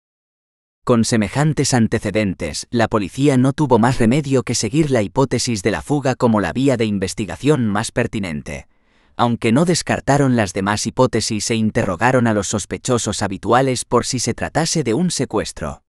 [0.87, 5.81] Con semejantes antecedentes, la policía no tuvo más remedio que seguir la hipótesis de la
[5.81, 8.69] fuga como la vía de investigación más pertinente,
[9.17, 14.33] aunque no descartaron las demás hipótesis e interrogaron a los sospechosos habituales por si se
[14.33, 15.83] tratase de un secuestro.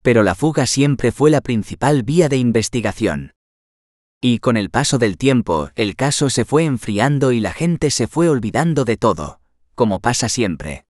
[0.00, 3.32] Pero la fuga siempre fue la principal vía de investigación.
[4.22, 8.06] Y con el paso del tiempo, el caso se fue enfriando y la gente se
[8.06, 9.40] fue olvidando de todo,
[9.74, 10.85] como pasa siempre.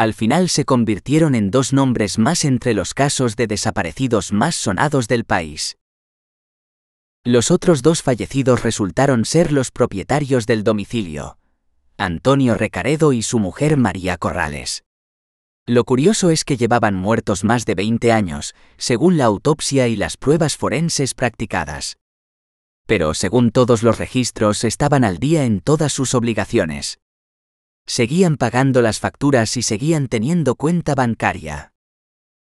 [0.00, 5.08] Al final se convirtieron en dos nombres más entre los casos de desaparecidos más sonados
[5.08, 5.76] del país.
[7.22, 11.36] Los otros dos fallecidos resultaron ser los propietarios del domicilio,
[11.98, 14.84] Antonio Recaredo y su mujer María Corrales.
[15.66, 20.16] Lo curioso es que llevaban muertos más de 20 años, según la autopsia y las
[20.16, 21.98] pruebas forenses practicadas
[22.86, 26.98] pero según todos los registros estaban al día en todas sus obligaciones.
[27.86, 31.72] Seguían pagando las facturas y seguían teniendo cuenta bancaria.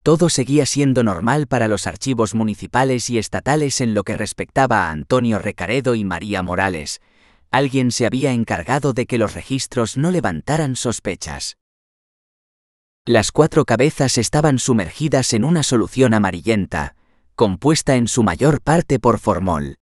[0.03, 4.91] Todo seguía siendo normal para los archivos municipales y estatales en lo que respectaba a
[4.91, 7.01] Antonio Recaredo y María Morales.
[7.49, 11.57] Alguien se había encargado de que los registros no levantaran sospechas.
[13.07, 16.95] Las cuatro cabezas estaban sumergidas en una solución amarillenta,
[17.35, 19.77] compuesta en su mayor parte por formol.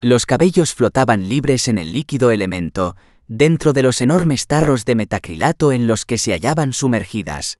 [0.00, 2.96] Los cabellos flotaban libres en el líquido elemento,
[3.28, 7.58] dentro de los enormes tarros de metacrilato en los que se hallaban sumergidas.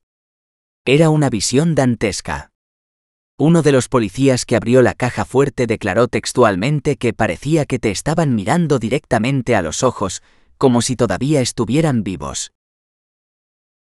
[0.85, 2.51] Era una visión dantesca.
[3.39, 7.91] Uno de los policías que abrió la caja fuerte declaró textualmente que parecía que te
[7.91, 10.23] estaban mirando directamente a los ojos,
[10.59, 12.53] como si todavía estuvieran vivos.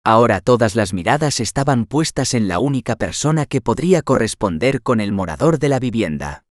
[0.04, 5.12] Ahora todas las miradas estaban puestas en la única persona que podría corresponder con el
[5.12, 6.44] morador de la vivienda.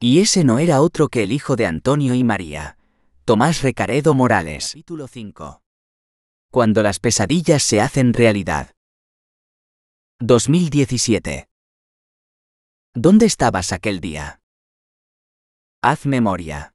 [0.00, 2.76] Y ese no era otro que el hijo de Antonio y María,
[3.24, 4.70] Tomás Recaredo Morales.
[4.70, 5.62] Capítulo 5.
[6.50, 8.72] Cuando las pesadillas se hacen realidad.
[10.18, 11.48] 2017.
[12.94, 14.40] ¿Dónde estabas aquel día?
[15.82, 16.74] Haz memoria.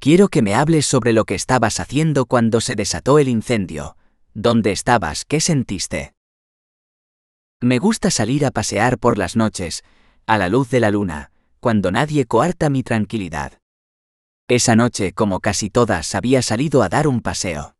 [0.00, 3.96] Quiero que me hables sobre lo que estabas haciendo cuando se desató el incendio.
[4.34, 5.24] ¿Dónde estabas?
[5.24, 6.16] ¿Qué sentiste?
[7.60, 9.84] Me gusta salir a pasear por las noches,
[10.26, 13.61] a la luz de la luna, cuando nadie coarta mi tranquilidad.
[14.54, 17.74] Esa noche, como casi todas, había salido a dar un paseo.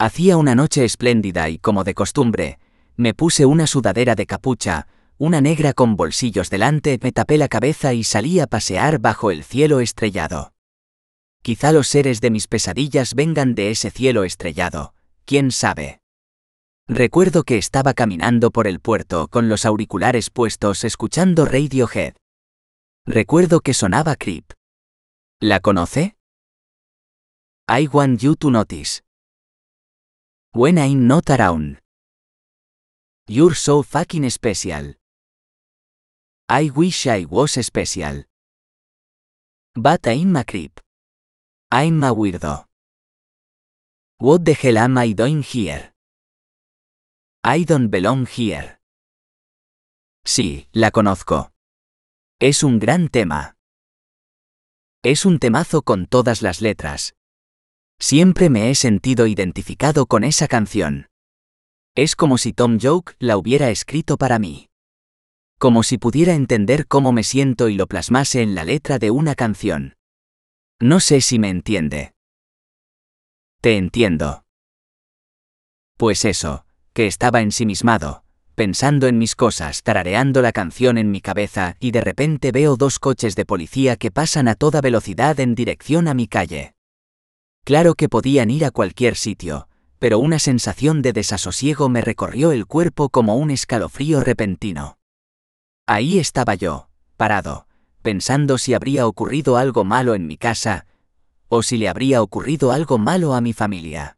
[0.00, 2.58] Hacía una noche espléndida y, como de costumbre,
[2.96, 7.94] me puse una sudadera de capucha, una negra con bolsillos delante, me tapé la cabeza
[7.94, 10.52] y salí a pasear bajo el cielo estrellado.
[11.42, 14.92] Quizá los seres de mis pesadillas vengan de ese cielo estrellado,
[15.24, 16.00] quién sabe.
[16.88, 22.14] Recuerdo que estaba caminando por el puerto con los auriculares puestos escuchando Radiohead.
[23.06, 24.55] Recuerdo que sonaba Creep.
[25.48, 26.16] ¿La conoce?
[27.68, 29.04] I want you to notice.
[30.52, 31.78] When I'm not around.
[33.28, 34.96] You're so fucking special.
[36.48, 38.24] I wish I was special.
[39.76, 40.80] But I'm a creep.
[41.70, 42.66] I'm a weirdo.
[44.18, 45.92] What the hell am I doing here?
[47.44, 48.80] I don't belong here.
[50.24, 51.52] Sí, la conozco.
[52.40, 53.55] Es un gran tema.
[55.02, 57.14] Es un temazo con todas las letras.
[57.98, 61.06] Siempre me he sentido identificado con esa canción.
[61.94, 64.68] Es como si Tom Joke la hubiera escrito para mí.
[65.58, 69.34] Como si pudiera entender cómo me siento y lo plasmase en la letra de una
[69.34, 69.94] canción.
[70.78, 72.12] No sé si me entiende.
[73.62, 74.44] Te entiendo.
[75.96, 78.25] Pues eso, que estaba ensimismado,
[78.56, 82.98] pensando en mis cosas, tarareando la canción en mi cabeza, y de repente veo dos
[82.98, 86.72] coches de policía que pasan a toda velocidad en dirección a mi calle.
[87.64, 92.64] Claro que podían ir a cualquier sitio, pero una sensación de desasosiego me recorrió el
[92.64, 94.96] cuerpo como un escalofrío repentino.
[95.86, 96.88] Ahí estaba yo,
[97.18, 97.66] parado,
[98.00, 100.86] pensando si habría ocurrido algo malo en mi casa,
[101.48, 104.15] o si le habría ocurrido algo malo a mi familia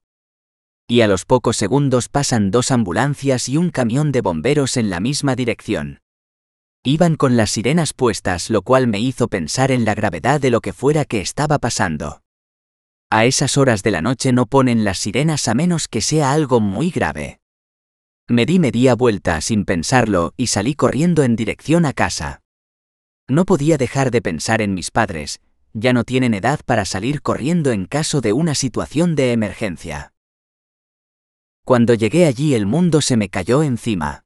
[0.91, 5.01] y a los pocos segundos pasan dos ambulancias y un camión de bomberos en la
[5.01, 6.01] misma dirección.
[6.83, 10.63] Iban con las sirenas puestas, lo cual me hizo pensar en la gravedad de lo
[10.63, 12.23] que fuera que estaba pasando.
[13.11, 16.59] A esas horas de la noche no ponen las sirenas a menos que sea algo
[16.61, 17.41] muy grave.
[18.27, 22.41] Me di media vuelta sin pensarlo y salí corriendo en dirección a casa.
[23.29, 25.41] No podía dejar de pensar en mis padres,
[25.75, 30.13] ya no tienen edad para salir corriendo en caso de una situación de emergencia.
[31.69, 34.25] Cuando llegué allí el mundo se me cayó encima.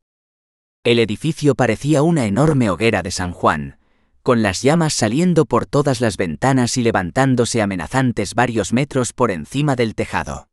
[0.85, 3.81] El edificio parecía una enorme hoguera de San Juan,
[4.23, 9.75] con las llamas saliendo por todas las ventanas y levantándose amenazantes varios metros por encima
[9.75, 10.51] del tejado.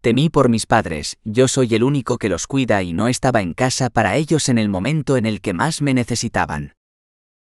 [0.00, 3.52] Temí por mis padres, yo soy el único que los cuida y no estaba en
[3.52, 6.72] casa para ellos en el momento en el que más me necesitaban.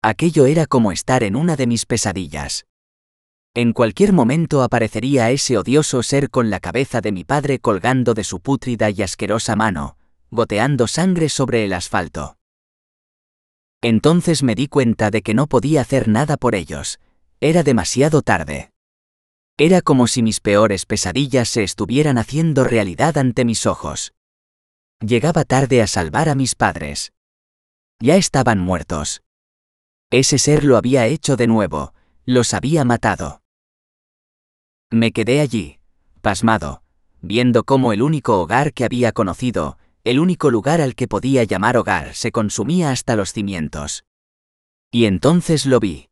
[0.03, 2.67] Aquello era como estar en una de mis pesadillas.
[3.55, 8.25] En cualquier momento aparecería ese odioso ser con la cabeza de mi padre colgando de
[8.25, 9.99] su pútrida y asquerosa mano,
[10.31, 12.39] goteando sangre sobre el asfalto.
[13.83, 16.99] Entonces me di cuenta de que no podía hacer nada por ellos,
[17.41, 18.71] era demasiado tarde.
[19.59, 24.15] Era como si mis peores pesadillas se estuvieran haciendo realidad ante mis ojos.
[25.01, 27.13] Llegaba tarde a salvar a mis padres.
[28.01, 29.23] Ya estaban muertos.
[30.11, 31.93] Ese ser lo había hecho de nuevo,
[32.25, 33.42] los había matado.
[34.93, 35.79] Me quedé allí,
[36.21, 36.83] pasmado,
[37.23, 41.79] viendo cómo el único hogar que había conocido, el único lugar al que podía llamar
[41.79, 44.05] hogar, se consumía hasta los cimientos.
[44.91, 46.11] Y entonces lo vi.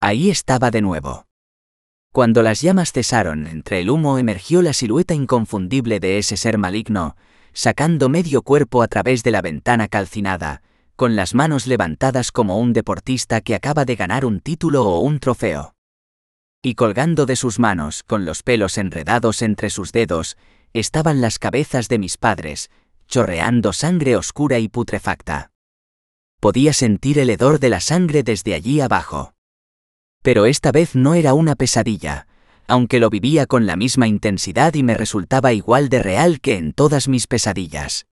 [0.00, 1.26] Ahí estaba de nuevo.
[2.12, 7.16] Cuando las llamas cesaron, entre el humo emergió la silueta inconfundible de ese ser maligno,
[7.52, 10.62] sacando medio cuerpo a través de la ventana calcinada,
[10.94, 15.18] con las manos levantadas como un deportista que acaba de ganar un título o un
[15.18, 15.74] trofeo
[16.62, 20.36] y colgando de sus manos, con los pelos enredados entre sus dedos,
[20.72, 22.70] estaban las cabezas de mis padres,
[23.06, 25.50] chorreando sangre oscura y putrefacta.
[26.40, 29.34] Podía sentir el hedor de la sangre desde allí abajo.
[30.22, 32.26] Pero esta vez no era una pesadilla,
[32.66, 36.72] aunque lo vivía con la misma intensidad y me resultaba igual de real que en
[36.72, 38.06] todas mis pesadillas.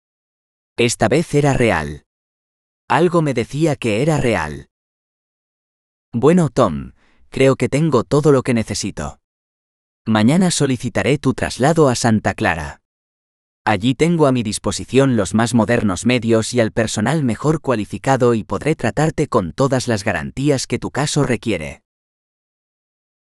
[0.76, 2.04] Esta vez era real.
[2.88, 4.68] Algo me decía que era real.
[6.12, 6.92] Bueno, Tom,
[7.32, 9.18] creo que tengo todo lo que necesito.
[10.06, 12.82] Mañana solicitaré tu traslado a Santa Clara.
[13.64, 18.44] Allí tengo a mi disposición los más modernos medios y al personal mejor cualificado y
[18.44, 21.82] podré tratarte con todas las garantías que tu caso requiere.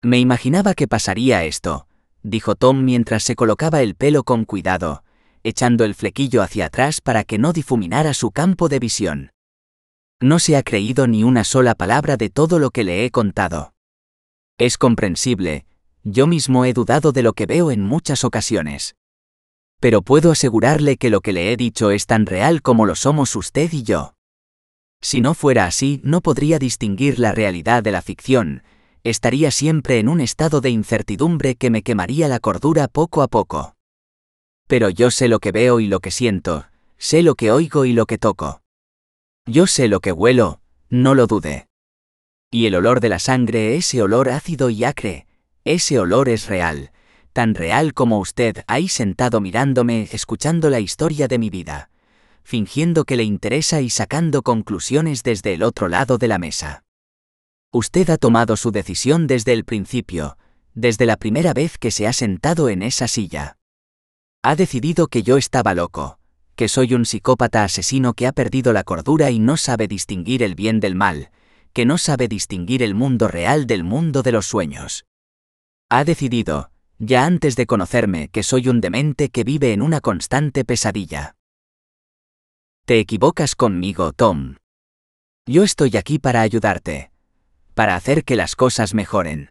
[0.02, 1.88] Me imaginaba que pasaría esto,
[2.24, 5.04] dijo Tom mientras se colocaba el pelo con cuidado,
[5.44, 9.32] echando el flequillo hacia atrás para que no difuminara su campo de visión.
[10.20, 13.73] No se ha creído ni una sola palabra de todo lo que le he contado.
[14.58, 15.66] Es comprensible,
[16.04, 18.96] yo mismo he dudado de lo que veo en muchas ocasiones.
[19.80, 23.36] Pero puedo asegurarle que lo que le he dicho es tan real como lo somos
[23.36, 24.14] usted y yo.
[25.02, 28.64] Si no fuera así, no podría distinguir la realidad de la ficción,
[29.04, 33.76] estaría siempre en un estado de incertidumbre que me quemaría la cordura poco a poco.
[34.68, 36.66] Pero yo sé lo que veo y lo que siento,
[36.98, 38.62] sé lo que oigo y lo que toco.
[39.46, 41.68] Yo sé lo que huelo, no lo dude.
[42.54, 45.26] Y el olor de la sangre, ese olor ácido y acre,
[45.66, 46.92] ese olor es real,
[47.34, 51.90] tan real como usted ahí sentado mirándome, escuchando la historia de mi vida,
[52.44, 56.84] fingiendo que le interesa y sacando conclusiones desde el otro lado de la mesa.
[57.72, 60.38] Usted ha tomado su decisión desde el principio,
[60.76, 63.58] desde la primera vez que se ha sentado en esa silla.
[64.44, 66.20] Ha decidido que yo estaba loco,
[66.56, 70.54] que soy un psicópata asesino que ha perdido la cordura y no sabe distinguir el
[70.54, 71.32] bien del mal,
[71.74, 75.06] que no sabe distinguir el mundo real del mundo de los sueños.
[75.90, 80.64] Ha decidido, ya antes de conocerme, que soy un demente que vive en una constante
[80.64, 81.36] pesadilla.
[82.86, 84.56] Te equivocas conmigo, Tom.
[85.46, 87.12] Yo estoy aquí para ayudarte,
[87.74, 89.50] para hacer que las cosas mejoren.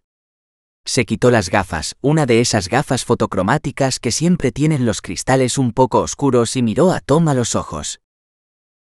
[0.84, 5.72] Se quitó las gafas, una de esas gafas fotocromáticas que siempre tienen los cristales un
[5.72, 8.01] poco oscuros y miró a Tom a los ojos.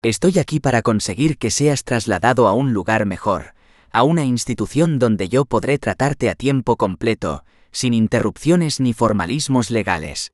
[0.07, 3.55] Estoy aquí para conseguir que seas trasladado a un lugar mejor,
[3.91, 10.31] a una institución donde yo podré tratarte a tiempo completo, sin interrupciones ni formalismos legales.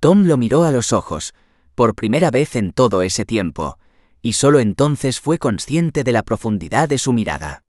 [0.00, 1.32] Tom lo miró a los ojos,
[1.74, 3.78] por primera vez en todo ese tiempo,
[4.20, 7.64] y solo entonces fue consciente de la profundidad de su mirada.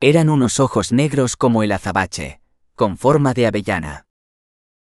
[0.00, 2.40] Eran unos ojos negros como el azabache,
[2.74, 4.06] con forma de avellana.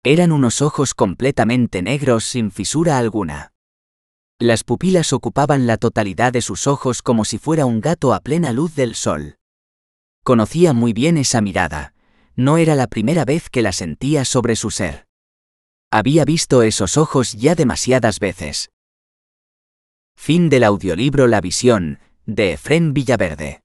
[0.05, 3.51] Eran unos ojos completamente negros sin fisura alguna.
[4.41, 8.53] Las pupilas ocupaban la totalidad de sus ojos como si fuera un gato a plena
[8.53, 9.37] luz del sol.
[10.23, 11.93] Conocía muy bien esa mirada,
[12.37, 15.09] no era la primera vez que la sentía sobre su ser.
[15.91, 18.71] Había visto esos ojos ya demasiadas veces.
[20.17, 23.63] Fin del audiolibro La visión, de Efrén Villaverde.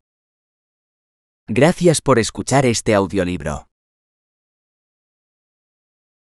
[1.45, 3.67] Gracias por escuchar este audiolibro.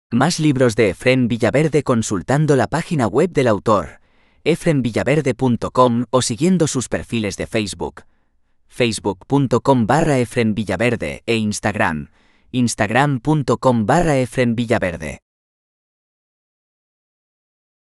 [0.09, 4.00] Más libros de Efrén Villaverde consultando la página web del autor
[4.43, 8.03] efrenvillaverde.com o siguiendo sus perfiles de Facebook,
[8.67, 12.09] facebook.com barra Villaverde e Instagram,
[12.51, 15.30] instagram.com barra Villaverde.